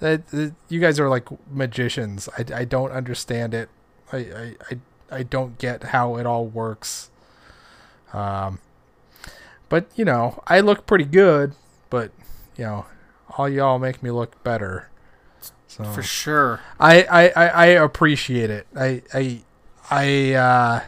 [0.00, 2.28] you guys are like magicians.
[2.38, 3.68] I, I don't understand it.
[4.14, 4.78] I, I I
[5.18, 7.10] I don't get how it all works.
[8.12, 8.58] Um,
[9.68, 11.54] but you know, I look pretty good.
[11.90, 12.12] But
[12.56, 12.86] you know,
[13.36, 14.88] all y'all make me look better.
[15.68, 16.60] So For sure.
[16.78, 18.66] I, I, I, I appreciate it.
[18.76, 19.42] I I
[19.90, 20.80] I uh,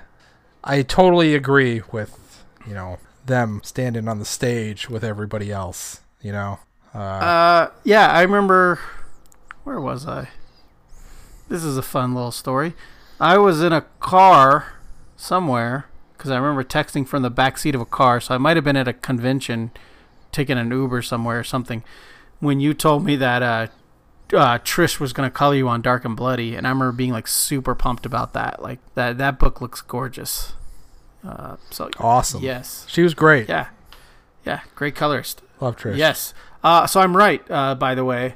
[0.62, 6.00] I totally agree with you know them standing on the stage with everybody else.
[6.22, 6.58] You know.
[6.94, 8.78] Uh, Uh, yeah, I remember.
[9.64, 10.28] Where was I?
[11.48, 12.74] This is a fun little story.
[13.20, 14.74] I was in a car
[15.16, 15.86] somewhere,
[16.16, 18.20] because I remember texting from the back seat of a car.
[18.20, 19.70] So I might have been at a convention,
[20.32, 21.82] taking an Uber somewhere or something,
[22.40, 23.66] when you told me that uh,
[24.36, 27.26] uh, Trish was gonna color you on Dark and Bloody, and I remember being like
[27.26, 28.60] super pumped about that.
[28.62, 30.52] Like that that book looks gorgeous.
[31.26, 32.42] Uh, so Awesome.
[32.42, 33.48] yes, She was great.
[33.48, 33.68] yeah,
[34.44, 35.42] yeah, great colorist.
[35.60, 35.96] Love Trish.
[35.96, 36.34] Yes.
[36.62, 38.34] Uh, so I'm right, uh, by the way.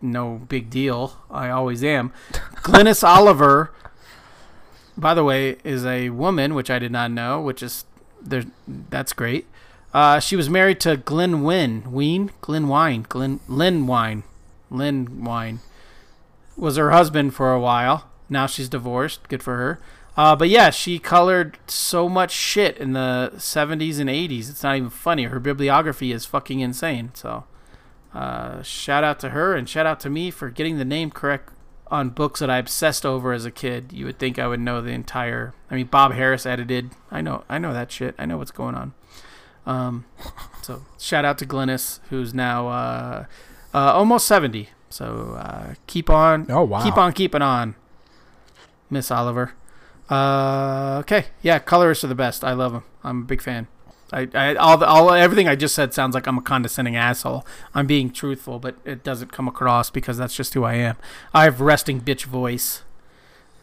[0.00, 1.16] No big deal.
[1.30, 2.12] I always am.
[2.56, 3.72] Glynis Oliver,
[4.96, 7.84] by the way, is a woman, which I did not know, which is
[8.20, 8.44] there.
[8.66, 9.46] That's great.
[9.92, 11.92] Uh, she was married to Glenn Wynn.
[11.92, 12.32] Ween?
[12.40, 13.06] Glenn Wine.
[13.08, 14.24] Glenn Lynn Wine.
[14.70, 15.60] Lynn Wine.
[16.56, 18.10] Was her husband for a while.
[18.28, 19.28] Now she's divorced.
[19.28, 19.80] Good for her.
[20.16, 24.48] Uh, but yeah, she colored so much shit in the 70s and 80s.
[24.50, 25.24] It's not even funny.
[25.24, 27.10] Her bibliography is fucking insane.
[27.14, 27.44] So,
[28.12, 31.52] uh, shout out to her and shout out to me for getting the name correct
[31.94, 33.92] on books that I obsessed over as a kid.
[33.92, 35.54] You would think I would know the entire.
[35.70, 36.90] I mean, Bob Harras edited.
[37.10, 37.44] I know.
[37.48, 38.14] I know that shit.
[38.18, 38.94] I know what's going on.
[39.64, 40.04] Um,
[40.62, 43.24] so shout out to Glynis, who's now uh,
[43.72, 44.68] uh, almost 70.
[44.90, 46.46] So uh, keep on.
[46.50, 46.82] Oh, wow.
[46.82, 47.76] Keep on keeping on,
[48.90, 49.52] Miss Oliver.
[50.10, 52.44] Uh, okay, yeah, colorists are the best.
[52.44, 52.84] I love them.
[53.02, 53.68] I'm a big fan.
[54.14, 57.44] I, I all, the, all everything I just said sounds like I'm a condescending asshole.
[57.74, 60.96] I'm being truthful, but it doesn't come across because that's just who I am.
[61.34, 62.82] I have resting bitch voice,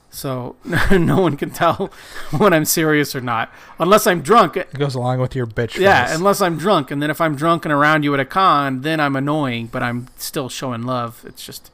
[0.10, 0.58] so
[0.92, 1.90] no one can tell
[2.38, 3.50] when I'm serious or not,
[3.80, 4.58] unless I'm drunk.
[4.58, 7.64] It goes along with your bitch Yeah, unless I'm drunk, and then if I'm drunk
[7.64, 11.24] and around you at a con, then I'm annoying, but I'm still showing love.
[11.26, 11.72] It's just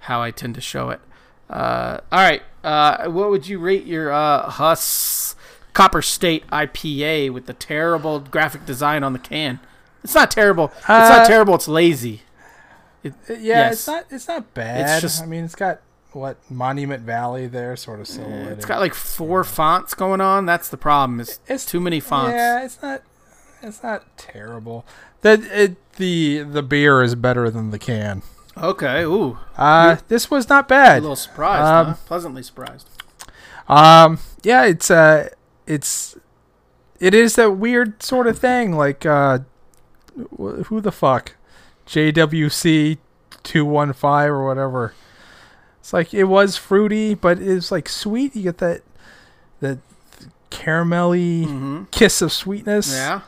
[0.00, 1.00] how I tend to show it.
[1.48, 5.36] Uh, all right, uh, what would you rate your uh, Huss
[5.74, 9.60] Copper State IPA with the terrible graphic design on the can?
[10.04, 10.72] It's not terrible.
[10.78, 11.54] It's Uh, not terrible.
[11.54, 12.22] It's lazy.
[13.02, 13.72] yeah, yes.
[13.74, 15.00] it's not it's not bad.
[15.00, 15.80] just- I mean, it's got
[16.12, 18.58] what Monument Valley there, sort of silhouetted.
[18.58, 20.46] It's got like four fonts going on.
[20.46, 21.20] That's the problem.
[21.20, 22.32] It's, It's- too many fonts.
[22.32, 23.02] Yeah, it's not
[23.62, 24.84] it's not terrible.
[25.22, 28.22] The it, the the beer is better than the can.
[28.56, 29.02] Okay.
[29.04, 30.98] Ooh, Uh, this was not bad.
[30.98, 31.62] a little surprised.
[31.64, 31.94] Um, huh?
[32.06, 32.88] Pleasantly surprised.
[33.68, 35.28] Um, yeah, it's uh,
[35.68, 36.16] it's
[36.98, 38.72] it is that weird sort of thing.
[38.72, 39.40] Like, uh,
[40.36, 41.36] who the fuck,
[41.86, 42.98] JWC
[43.42, 44.94] two one five or whatever.
[45.80, 48.34] It's like it was fruity, but it's like sweet.
[48.34, 48.82] You get that
[49.60, 49.78] that
[50.50, 51.84] caramelly Mm-hmm.
[51.90, 52.92] kiss of sweetness.
[52.92, 53.20] Yeah.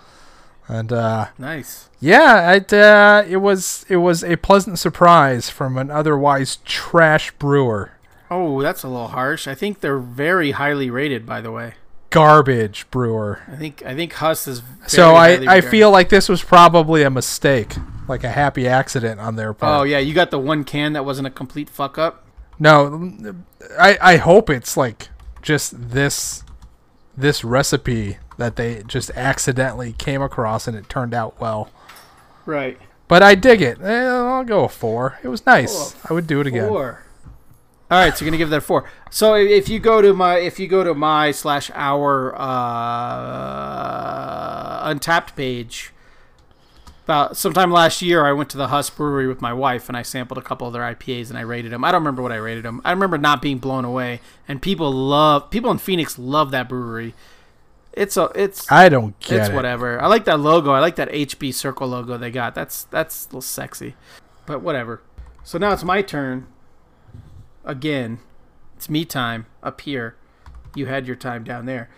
[0.69, 1.89] and uh, Nice.
[2.01, 7.93] yeah, it uh, it was it was a pleasant surprise from an otherwise trash brewer.
[8.31, 9.49] Oh, that's a little harsh.
[9.49, 11.75] I think they're very highly rated, by the way.
[12.11, 13.41] Garbage brewer.
[13.47, 14.63] I think I think Huss is.
[14.87, 15.71] So I, I regarded.
[15.71, 17.75] feel like this was probably a mistake,
[18.09, 19.81] like a happy accident on their part.
[19.81, 22.27] Oh yeah, you got the one can that wasn't a complete fuck up.
[22.59, 23.13] No,
[23.79, 25.09] I I hope it's like
[25.41, 26.43] just this
[27.17, 31.71] this recipe that they just accidentally came across and it turned out well.
[32.47, 32.79] Right.
[33.07, 33.81] But I dig it.
[33.81, 35.19] Eh, I'll go a four.
[35.23, 35.95] It was nice.
[35.95, 36.69] Oh, I would do it again.
[36.69, 37.03] Four.
[37.91, 38.89] All right, so you're gonna give that a four.
[39.11, 43.41] So if you go to my if you go to my slash our uh,
[44.95, 45.93] Untappd page,
[47.11, 50.03] about sometime last year, I went to the Huss Brewery with my wife and I
[50.03, 51.83] sampled a couple of their IPAs and I rated them.
[51.85, 52.81] I don't remember what I rated them.
[52.85, 57.15] I remember not being blown away, and people love people in Phoenix love that brewery.
[57.93, 59.55] It's a it's I don't get it's it.
[59.55, 60.01] whatever.
[60.01, 60.71] I like that logo.
[60.71, 62.55] I like that HB circle logo they got.
[62.55, 63.97] That's that's a little sexy.
[64.47, 65.03] But whatever.
[65.43, 66.47] So now it's my turn.
[67.65, 68.21] Again.
[68.77, 70.17] It's me time up here.
[70.75, 71.91] You had your time down there.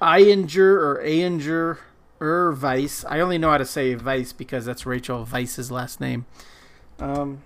[0.00, 1.78] Iinger or Ainger
[2.20, 3.04] or Weiss.
[3.04, 6.26] I only know how to say Vice because that's Rachel Vice's last name.
[6.98, 7.42] Um,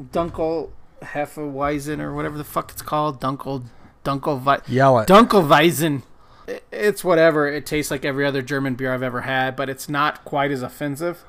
[0.00, 0.70] Dunkel
[1.02, 3.20] Hefeweizen or whatever the fuck it's called.
[3.20, 3.64] Dunkel
[4.04, 4.68] Dunkel Weiss.
[4.68, 5.08] Yell it.
[5.08, 6.02] Dunkelweizen.
[6.72, 7.46] It's whatever.
[7.46, 10.62] It tastes like every other German beer I've ever had, but it's not quite as
[10.62, 11.24] offensive.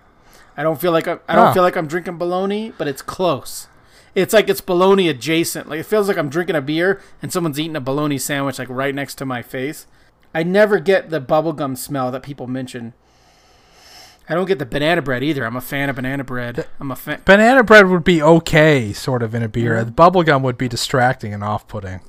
[0.56, 3.68] I don't feel like I, I don't feel like I'm drinking bologna, but it's close.
[4.16, 5.70] It's like it's bologna adjacent.
[5.70, 8.70] Like it feels like I'm drinking a beer and someone's eating a bologna sandwich like
[8.70, 9.88] right next to my face.
[10.34, 12.94] I never get the bubblegum smell that people mention.
[14.28, 15.44] I don't get the banana bread either.
[15.44, 16.68] I'm a fan of banana bread.
[16.80, 17.22] I'm a fan.
[17.26, 19.74] Banana bread would be okay, sort of in a beer.
[19.76, 19.86] Mhm.
[19.86, 22.02] The bubblegum would be distracting and off-putting.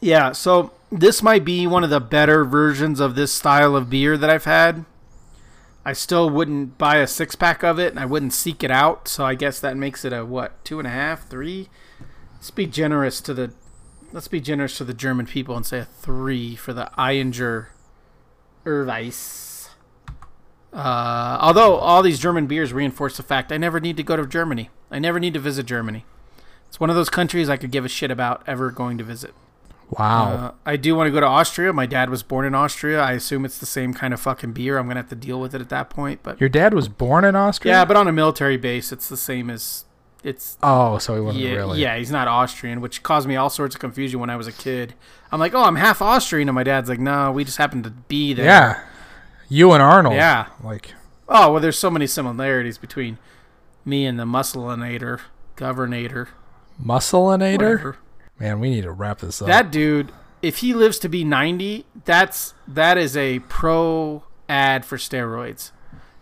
[0.00, 4.16] Yeah, so this might be one of the better versions of this style of beer
[4.18, 4.84] that I've had.
[5.84, 9.08] I still wouldn't buy a six pack of it, and I wouldn't seek it out.
[9.08, 11.68] So I guess that makes it a what two and a half, three.
[12.34, 13.52] Let's be generous to the,
[14.12, 17.68] let's be generous to the German people and say a three for the Ayinger
[18.64, 19.70] Urweisse.
[20.72, 24.26] Uh, although all these German beers reinforce the fact I never need to go to
[24.26, 24.70] Germany.
[24.90, 26.04] I never need to visit Germany.
[26.68, 29.34] It's one of those countries I could give a shit about ever going to visit.
[29.90, 30.24] Wow.
[30.34, 31.72] Uh, I do want to go to Austria.
[31.72, 33.00] My dad was born in Austria.
[33.00, 34.78] I assume it's the same kind of fucking beer.
[34.78, 36.20] I'm gonna have to deal with it at that point.
[36.22, 37.72] But Your dad was born in Austria?
[37.72, 39.84] yeah, but on a military base, it's the same as
[40.22, 40.58] it's.
[40.62, 41.80] Oh, so he wasn't Yeah, really.
[41.80, 44.52] yeah, he's not Austrian, which caused me all sorts of confusion when I was a
[44.52, 44.92] kid.
[45.32, 47.90] I'm like, oh, I'm half Austrian, and my dad's like, no, we just happened to
[47.90, 48.44] be there.
[48.44, 48.84] Yeah.
[49.48, 50.16] You and Arnold.
[50.16, 50.48] Yeah.
[50.62, 50.92] Like,
[51.30, 53.16] Oh well, there's so many similarities between
[53.86, 55.20] me and the muscleinator,
[55.56, 56.28] governator,
[56.82, 57.58] muscleinator?
[57.58, 57.96] whatever.
[58.38, 59.48] Man, we need to wrap this up.
[59.48, 60.12] That dude,
[60.42, 65.72] if he lives to be 90, that's that is a pro ad for steroids.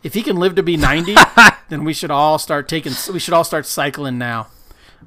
[0.03, 1.17] If he can live to be 90,
[1.69, 2.93] then we should all start taking.
[3.13, 4.49] We should all start cycling now.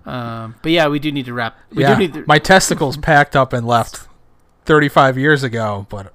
[0.05, 1.57] Um, but yeah, we do need to wrap.
[1.72, 1.93] We yeah.
[1.93, 4.07] do need to, My testicles packed up and left
[4.66, 6.14] 35 years ago, but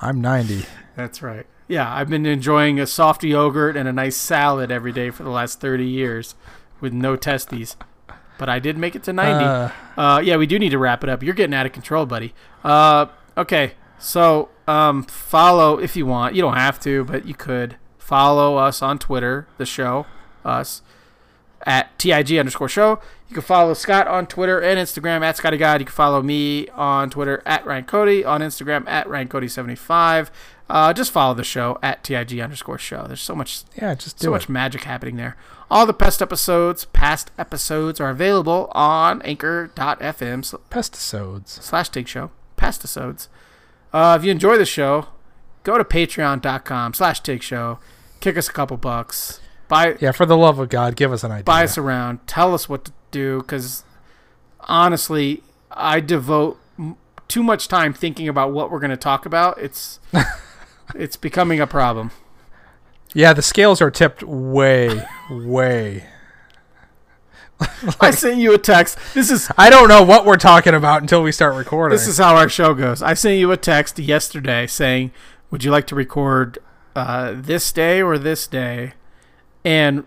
[0.00, 0.64] I'm 90.
[0.96, 1.46] That's right.
[1.68, 5.30] Yeah, I've been enjoying a soft yogurt and a nice salad every day for the
[5.30, 6.34] last 30 years
[6.80, 7.76] with no testes.
[8.38, 9.44] But I did make it to 90.
[9.44, 9.70] Uh,
[10.00, 11.22] Uh, yeah, we do need to wrap it up.
[11.22, 12.32] You're getting out of control, buddy.
[12.64, 16.34] Uh, okay, so um, follow if you want.
[16.34, 20.06] You don't have to, but you could follow us on Twitter, the show,
[20.44, 20.82] us
[21.66, 23.00] at tig underscore show.
[23.28, 25.80] You can follow Scott on Twitter and Instagram at Scotty God.
[25.80, 30.30] You can follow me on Twitter at Ryan Cody, on Instagram at Ryan Cody 75.
[30.70, 33.04] Uh, just follow the show at tig underscore show.
[33.06, 34.32] There's so much yeah, just so it.
[34.32, 35.36] much magic happening there.
[35.70, 41.48] All the past episodes, past episodes are available on anchor.fm sl- Pesticides.
[41.48, 43.28] slash take show, past episodes.
[43.92, 45.06] Uh, if you enjoy the show,
[45.64, 47.78] go to patreon.com slash take show,
[48.20, 51.32] kick us a couple bucks, buy, Yeah, for the love of God, give us an
[51.32, 51.44] idea.
[51.44, 53.84] buy us around, tell us what to do, because
[54.60, 56.96] honestly, I devote m-
[57.28, 59.58] too much time thinking about what we're going to talk about.
[59.58, 60.00] It's,
[60.94, 62.10] it's becoming a problem.
[63.14, 66.04] yeah, the scales are tipped way, way.
[68.00, 68.98] I sent you a text.
[69.14, 71.96] This is I don't know what we're talking about until we start recording.
[71.98, 73.02] This is how our show goes.
[73.02, 75.10] I sent you a text yesterday saying,
[75.50, 76.58] "Would you like to record
[76.94, 78.92] uh, this day or this day?"
[79.64, 80.04] And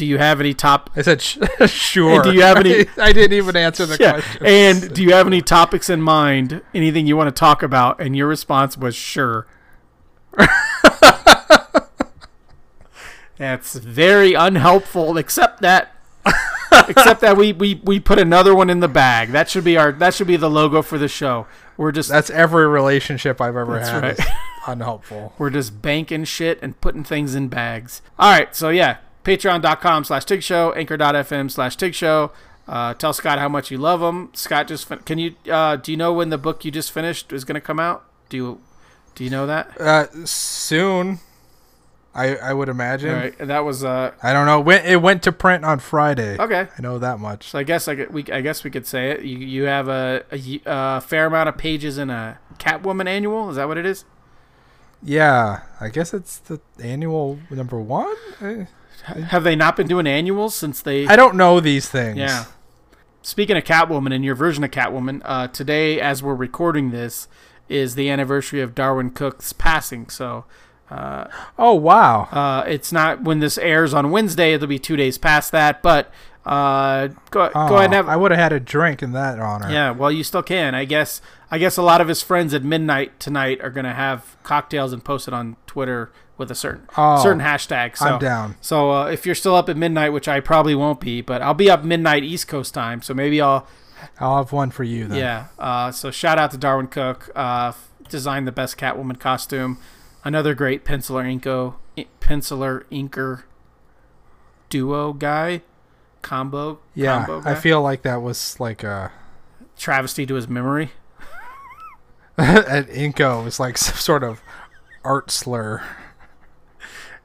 [0.00, 0.88] do you have any top?
[0.96, 1.36] I said, sh-
[1.66, 2.14] sure.
[2.14, 4.12] And do you have any- I didn't even answer the Yeah.
[4.12, 4.46] question.
[4.46, 6.62] And do you have any topics in mind?
[6.72, 8.00] Anything you want to talk about?
[8.00, 9.46] And your response was sure.
[13.36, 15.18] That's very unhelpful.
[15.18, 15.94] Except that,
[16.88, 19.30] except that we, we we put another one in the bag.
[19.32, 19.92] That should be our.
[19.92, 21.46] That should be the logo for the show.
[21.76, 24.02] We're just That's every relationship I've ever had.
[24.02, 24.20] right.
[24.66, 25.32] unhelpful.
[25.38, 28.02] We're just banking shit and putting things in bags.
[28.18, 32.32] All right, so yeah, patreon.com slash TIG show, anchor.fm slash TIG show.
[32.68, 34.30] Uh, tell Scott how much you love him.
[34.32, 37.32] Scott just fin- can you uh, do you know when the book you just finished
[37.32, 38.04] is going to come out?
[38.28, 38.60] Do you
[39.16, 39.80] do you know that?
[39.80, 41.18] Uh, soon,
[42.14, 43.10] I I would imagine.
[43.10, 44.60] All right, that was uh I don't know.
[44.60, 46.36] When it went to print on Friday.
[46.38, 46.68] okay.
[46.78, 47.48] I know that much.
[47.48, 49.22] So I guess I could, we I guess we could say it.
[49.22, 53.50] You you have a fair amount of pages in a Catwoman annual.
[53.50, 54.04] Is that what it is?
[55.02, 58.14] Yeah, I guess it's the annual number one.
[59.04, 61.06] Have they not been doing annuals since they?
[61.06, 62.18] I don't know these things.
[62.18, 62.44] Yeah.
[63.22, 67.28] Speaking of Catwoman and your version of Catwoman, uh, today, as we're recording this,
[67.68, 70.08] is the anniversary of Darwyn Cooke's passing.
[70.08, 70.44] So
[70.90, 71.26] uh,
[71.58, 72.22] Oh wow.
[72.32, 75.82] uh, it's not when this airs on Wednesday; it'll be two days past that.
[75.82, 76.10] But
[76.46, 78.08] uh, go, Oh, go ahead and have.
[78.08, 79.70] I would have had a drink in that honor.
[79.70, 81.20] yeah, well, you still can, I guess.
[81.50, 85.04] I guess a lot of his friends at midnight tonight are gonna have cocktails and
[85.04, 86.10] post it on Twitter
[86.40, 87.96] with a certain Oh, certain hashtag.
[87.96, 88.56] So I'm down.
[88.60, 91.54] so uh, if you're still up at midnight, which I probably won't be, but I'll
[91.54, 93.66] be up midnight East Coast time, so maybe I'll
[94.18, 95.18] I'll have one for you then.
[95.18, 95.46] yeah.
[95.58, 97.30] Uh, so shout out to Darwyn Cooke.
[97.36, 97.72] Uh,
[98.08, 99.78] designed the best Catwoman costume.
[100.24, 101.74] Another great penciler inko,
[102.20, 103.44] penciler inker
[104.68, 105.62] duo guy,
[106.22, 106.78] combo.
[106.94, 109.12] Yeah, combo I feel like that was like a
[109.78, 110.90] travesty to his memory.
[112.38, 114.40] and Inco was like some sort of
[115.04, 115.82] art slur.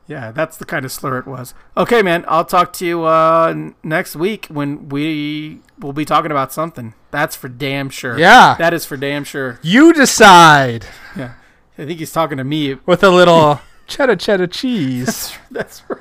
[0.07, 1.53] Yeah, that's the kind of slur it was.
[1.75, 2.25] Okay, man.
[2.27, 6.93] I'll talk to you uh, next week when we will be talking about something.
[7.09, 8.17] That's for damn sure.
[8.19, 9.59] Yeah, That is for damn sure.
[9.63, 10.85] you decide
[11.15, 11.33] Yeah.
[11.77, 12.75] I think he's talking to me.
[12.85, 15.35] with a little cheddar cheddar cheese.
[15.51, 15.99] That's right.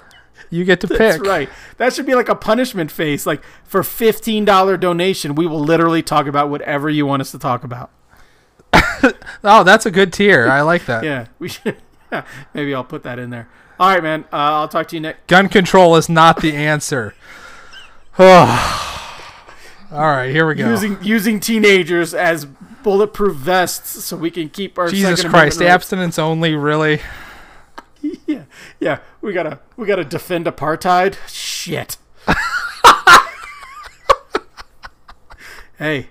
[0.50, 0.98] You get to pick.
[0.98, 1.48] That's right.
[1.78, 3.26] That should be like a punishment face.
[3.26, 7.38] Like for fifteen dollar donation, we will literally talk about whatever you want us to
[7.38, 7.90] talk about.
[9.42, 10.48] Oh, that's a good tier.
[10.48, 11.04] I like that.
[11.04, 11.76] Yeah, we should.
[12.12, 12.24] Yeah,
[12.54, 13.48] maybe I'll put that in there.
[13.78, 14.24] All right, man.
[14.32, 15.26] Uh, I'll talk to you next.
[15.26, 17.14] Gun control is not the answer.
[18.18, 18.80] Oh.
[19.92, 20.68] All right, here we go.
[20.70, 22.44] Using using teenagers as
[22.82, 27.00] bulletproof vests so we can keep our Jesus Christ, abstinence only, really?
[28.26, 28.44] Yeah,
[28.80, 28.98] yeah.
[29.22, 31.16] We gotta we gotta defend apartheid.
[31.26, 31.96] Shit.
[35.78, 36.08] hey,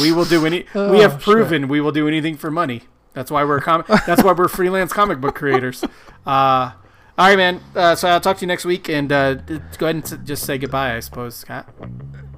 [0.00, 0.60] We will do any.
[0.74, 1.20] we Oh, have shit.
[1.22, 2.84] proven we will do anything for money.
[3.14, 5.84] That's why we're com- That's why we're freelance comic book creators.
[6.26, 6.72] Uh,
[7.18, 7.60] all right, man.
[7.76, 10.56] Uh, so I'll talk to you next week, and uh, go ahead and just say
[10.58, 10.96] goodbye.
[10.96, 11.68] I suppose, Scott.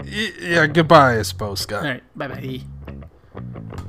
[0.04, 1.84] Yeah, goodbye, I suppose, Scott.
[1.84, 2.02] All right.
[2.16, 3.84] Bye bye.